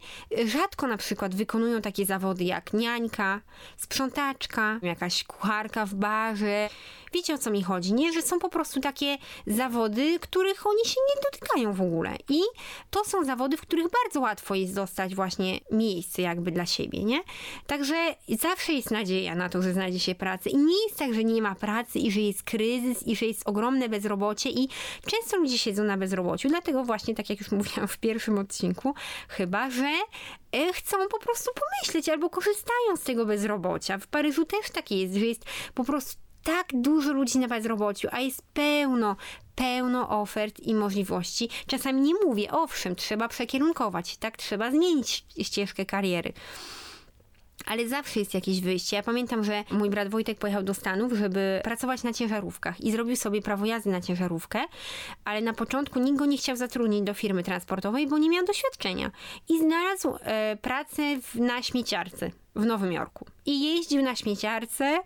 rzadko 0.46 0.86
na 0.86 0.96
przykład 0.96 1.34
wykonują 1.34 1.80
takie 1.80 2.06
zawody 2.06 2.44
jak 2.44 2.72
niańka, 2.72 3.40
sprzątaczka, 3.76 4.78
jakaś 4.82 5.24
kucharka 5.24 5.86
w 5.86 5.94
barze. 5.94 6.68
Wiecie 7.14 7.34
o 7.34 7.38
co 7.38 7.50
mi 7.50 7.62
chodzi, 7.62 7.94
nie? 7.94 8.12
Że 8.12 8.22
są 8.22 8.38
po 8.38 8.48
prostu 8.48 8.80
takie 8.80 9.18
zawody, 9.46 10.18
których 10.20 10.66
oni 10.66 10.84
się 10.84 11.00
nie 11.14 11.22
dotykają 11.22 11.72
w 11.72 11.80
ogóle. 11.80 12.16
I 12.28 12.40
to 12.90 13.04
są 13.04 13.24
zawody, 13.24 13.56
w 13.56 13.60
których 13.60 13.86
bardzo 14.04 14.20
łatwo 14.20 14.54
jest 14.54 14.74
dostać 14.74 15.14
właśnie 15.14 15.60
miejsce 15.70 16.22
jakby 16.22 16.50
dla 16.50 16.66
siebie, 16.66 17.04
nie? 17.04 17.20
Także 17.66 18.14
zawsze 18.40 18.72
jest 18.72 18.90
nadzieja 18.90 19.34
na 19.34 19.48
to, 19.48 19.62
że 19.62 19.72
znajdzie 19.72 20.00
się 20.00 20.14
pracę. 20.14 20.50
I 20.50 20.56
nie 20.56 20.84
jest 20.84 20.98
tak, 20.98 21.14
że 21.14 21.24
nie 21.24 21.42
ma 21.42 21.54
pracy 21.54 21.98
i 21.98 22.10
że 22.10 22.20
jest 22.20 22.42
kryzys 22.42 23.06
i 23.06 23.16
że 23.16 23.26
jest 23.26 23.48
ogromne 23.48 23.88
bezrobocie 23.88 24.50
i 24.50 24.68
często 25.06 25.36
ludzie 25.36 25.58
siedzą 25.58 25.84
na 25.84 25.96
bezrobociu. 25.96 26.48
Dlatego 26.48 26.84
właśnie, 26.84 27.14
tak 27.14 27.30
jak 27.30 27.40
już 27.40 27.50
mówiłam 27.50 27.88
w 27.88 27.98
pierwszym 27.98 28.38
odcinku, 28.38 28.94
chyba, 29.28 29.70
że 29.70 29.90
e, 30.52 30.72
chcą 30.72 30.96
po 31.10 31.18
prostu 31.18 31.50
pomyśleć 31.54 32.08
albo 32.08 32.30
korzystają 32.30 32.96
z 32.96 33.02
tego 33.02 33.26
bezrobocia. 33.26 33.98
W 33.98 34.06
Paryżu 34.06 34.44
też 34.44 34.70
takie 34.70 35.00
jest, 35.00 35.14
że 35.14 35.26
jest 35.26 35.44
po 35.74 35.84
prostu 35.84 36.23
tak 36.44 36.66
dużo 36.74 37.12
ludzi 37.12 37.38
na 37.38 37.48
bezrobociu, 37.48 38.08
a 38.12 38.20
jest 38.20 38.42
pełno, 38.54 39.16
pełno 39.54 40.20
ofert 40.20 40.60
i 40.60 40.74
możliwości. 40.74 41.48
Czasami 41.66 42.00
nie 42.00 42.14
mówię, 42.14 42.50
owszem, 42.50 42.96
trzeba 42.96 43.28
przekierunkować, 43.28 44.16
tak, 44.16 44.36
trzeba 44.36 44.70
zmienić 44.70 45.24
ścieżkę 45.42 45.86
kariery. 45.86 46.32
Ale 47.66 47.88
zawsze 47.88 48.20
jest 48.20 48.34
jakieś 48.34 48.60
wyjście. 48.60 48.96
Ja 48.96 49.02
pamiętam, 49.02 49.44
że 49.44 49.64
mój 49.70 49.90
brat 49.90 50.08
Wojtek 50.08 50.38
pojechał 50.38 50.62
do 50.62 50.74
Stanów, 50.74 51.12
żeby 51.12 51.60
pracować 51.64 52.02
na 52.02 52.12
ciężarówkach 52.12 52.80
i 52.80 52.92
zrobił 52.92 53.16
sobie 53.16 53.42
prawo 53.42 53.66
jazdy 53.66 53.90
na 53.90 54.00
ciężarówkę, 54.00 54.60
ale 55.24 55.40
na 55.40 55.52
początku 55.52 56.00
nikt 56.00 56.18
go 56.18 56.26
nie 56.26 56.38
chciał 56.38 56.56
zatrudnić 56.56 57.02
do 57.02 57.14
firmy 57.14 57.42
transportowej, 57.42 58.06
bo 58.06 58.18
nie 58.18 58.30
miał 58.30 58.44
doświadczenia. 58.44 59.10
I 59.48 59.58
znalazł 59.58 60.16
e, 60.20 60.56
pracę 60.56 61.02
w, 61.22 61.34
na 61.34 61.62
śmieciarce 61.62 62.30
w 62.56 62.66
Nowym 62.66 62.92
Jorku. 62.92 63.26
I 63.46 63.64
jeździł 63.64 64.02
na 64.02 64.16
śmieciarce 64.16 64.98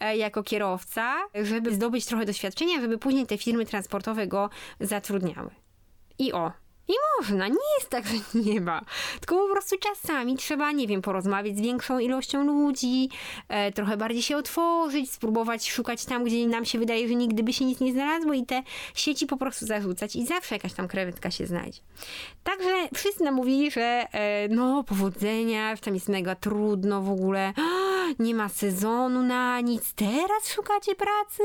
e, 0.00 0.16
jako 0.16 0.42
kierowca, 0.42 1.14
żeby 1.34 1.74
zdobyć 1.74 2.06
trochę 2.06 2.26
doświadczenia, 2.26 2.80
żeby 2.80 2.98
później 2.98 3.26
te 3.26 3.38
firmy 3.38 3.66
transportowe 3.66 4.26
go 4.26 4.50
zatrudniały. 4.80 5.50
I 6.18 6.32
o, 6.32 6.52
i 6.90 6.94
można, 7.18 7.48
nie 7.48 7.74
jest 7.78 7.90
tak, 7.90 8.04
że 8.06 8.14
nie 8.34 8.60
ma. 8.60 8.80
Tylko 9.20 9.36
po 9.36 9.52
prostu 9.52 9.76
czasami 9.78 10.36
trzeba, 10.36 10.72
nie 10.72 10.86
wiem, 10.86 11.02
porozmawiać 11.02 11.56
z 11.56 11.60
większą 11.60 11.98
ilością 11.98 12.44
ludzi, 12.44 13.08
e, 13.48 13.72
trochę 13.72 13.96
bardziej 13.96 14.22
się 14.22 14.36
otworzyć, 14.36 15.12
spróbować 15.12 15.70
szukać 15.70 16.04
tam, 16.04 16.24
gdzie 16.24 16.46
nam 16.46 16.64
się 16.64 16.78
wydaje, 16.78 17.08
że 17.08 17.14
nigdy 17.14 17.42
by 17.42 17.52
się 17.52 17.64
nic 17.64 17.80
nie 17.80 17.92
znalazło 17.92 18.32
i 18.32 18.46
te 18.46 18.62
sieci 18.94 19.26
po 19.26 19.36
prostu 19.36 19.66
zarzucać 19.66 20.16
i 20.16 20.26
zawsze 20.26 20.54
jakaś 20.54 20.72
tam 20.72 20.88
krewetka 20.88 21.30
się 21.30 21.46
znajdzie. 21.46 21.80
Także 22.44 22.88
wszyscy 22.94 23.24
nam 23.24 23.34
mówili, 23.34 23.70
że 23.70 24.06
e, 24.12 24.48
no, 24.48 24.84
powodzenia, 24.84 25.76
że 25.76 25.82
tam 25.82 25.94
jest 25.94 26.08
mega 26.08 26.34
trudno 26.34 27.02
w 27.02 27.10
ogóle, 27.10 27.52
nie 28.18 28.34
ma 28.34 28.48
sezonu 28.48 29.22
na 29.22 29.60
nic, 29.60 29.94
teraz 29.94 30.54
szukacie 30.54 30.94
pracy? 30.94 31.42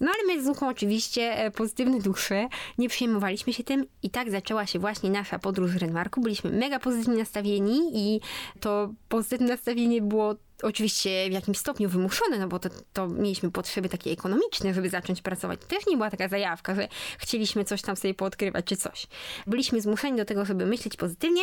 No 0.00 0.10
ale 0.14 0.34
my 0.34 0.42
z 0.42 0.46
Luką 0.46 0.68
oczywiście 0.68 1.38
e, 1.38 1.50
pozytywne 1.50 1.98
dusze, 1.98 2.48
nie 2.78 2.88
przejmowaliśmy 2.88 3.52
się 3.52 3.64
tym 3.64 3.86
i 4.02 4.10
tak 4.10 4.30
zaczęła 4.30 4.66
się 4.66 4.73
właśnie 4.78 5.10
nasza 5.10 5.38
podróż 5.38 5.70
w 5.70 5.76
Renmarku. 5.76 6.20
Byliśmy 6.20 6.50
mega 6.50 6.78
pozytywnie 6.78 7.18
nastawieni 7.18 7.90
i 7.94 8.20
to 8.60 8.92
pozytywne 9.08 9.48
nastawienie 9.48 10.02
było 10.02 10.34
oczywiście 10.62 11.28
w 11.28 11.32
jakimś 11.32 11.58
stopniu 11.58 11.88
wymuszone, 11.88 12.38
no 12.38 12.48
bo 12.48 12.58
to, 12.58 12.68
to 12.92 13.08
mieliśmy 13.08 13.50
potrzeby 13.50 13.88
takie 13.88 14.10
ekonomiczne, 14.10 14.74
żeby 14.74 14.90
zacząć 14.90 15.22
pracować. 15.22 15.60
Też 15.68 15.86
nie 15.86 15.96
była 15.96 16.10
taka 16.10 16.28
zajawka, 16.28 16.74
że 16.74 16.88
chcieliśmy 17.18 17.64
coś 17.64 17.82
tam 17.82 17.96
sobie 17.96 18.14
poodkrywać 18.14 18.64
czy 18.64 18.76
coś. 18.76 19.06
Byliśmy 19.46 19.80
zmuszeni 19.80 20.16
do 20.16 20.24
tego, 20.24 20.44
żeby 20.44 20.66
myśleć 20.66 20.96
pozytywnie 20.96 21.42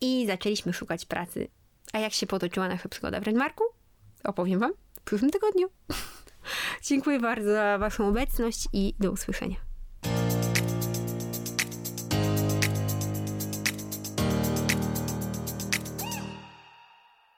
i 0.00 0.26
zaczęliśmy 0.26 0.72
szukać 0.72 1.06
pracy. 1.06 1.48
A 1.92 1.98
jak 1.98 2.12
się 2.12 2.26
potoczyła 2.26 2.68
nasza 2.68 2.88
przygoda 2.88 3.20
w 3.20 3.22
Renmarku? 3.22 3.64
Opowiem 4.24 4.60
Wam 4.60 4.72
w 5.00 5.00
przyszłym 5.00 5.30
tygodniu. 5.30 5.68
Dziękuję 6.88 7.20
bardzo 7.20 7.52
za 7.52 7.78
Waszą 7.78 8.08
obecność 8.08 8.68
i 8.72 8.94
do 9.00 9.12
usłyszenia. 9.12 9.65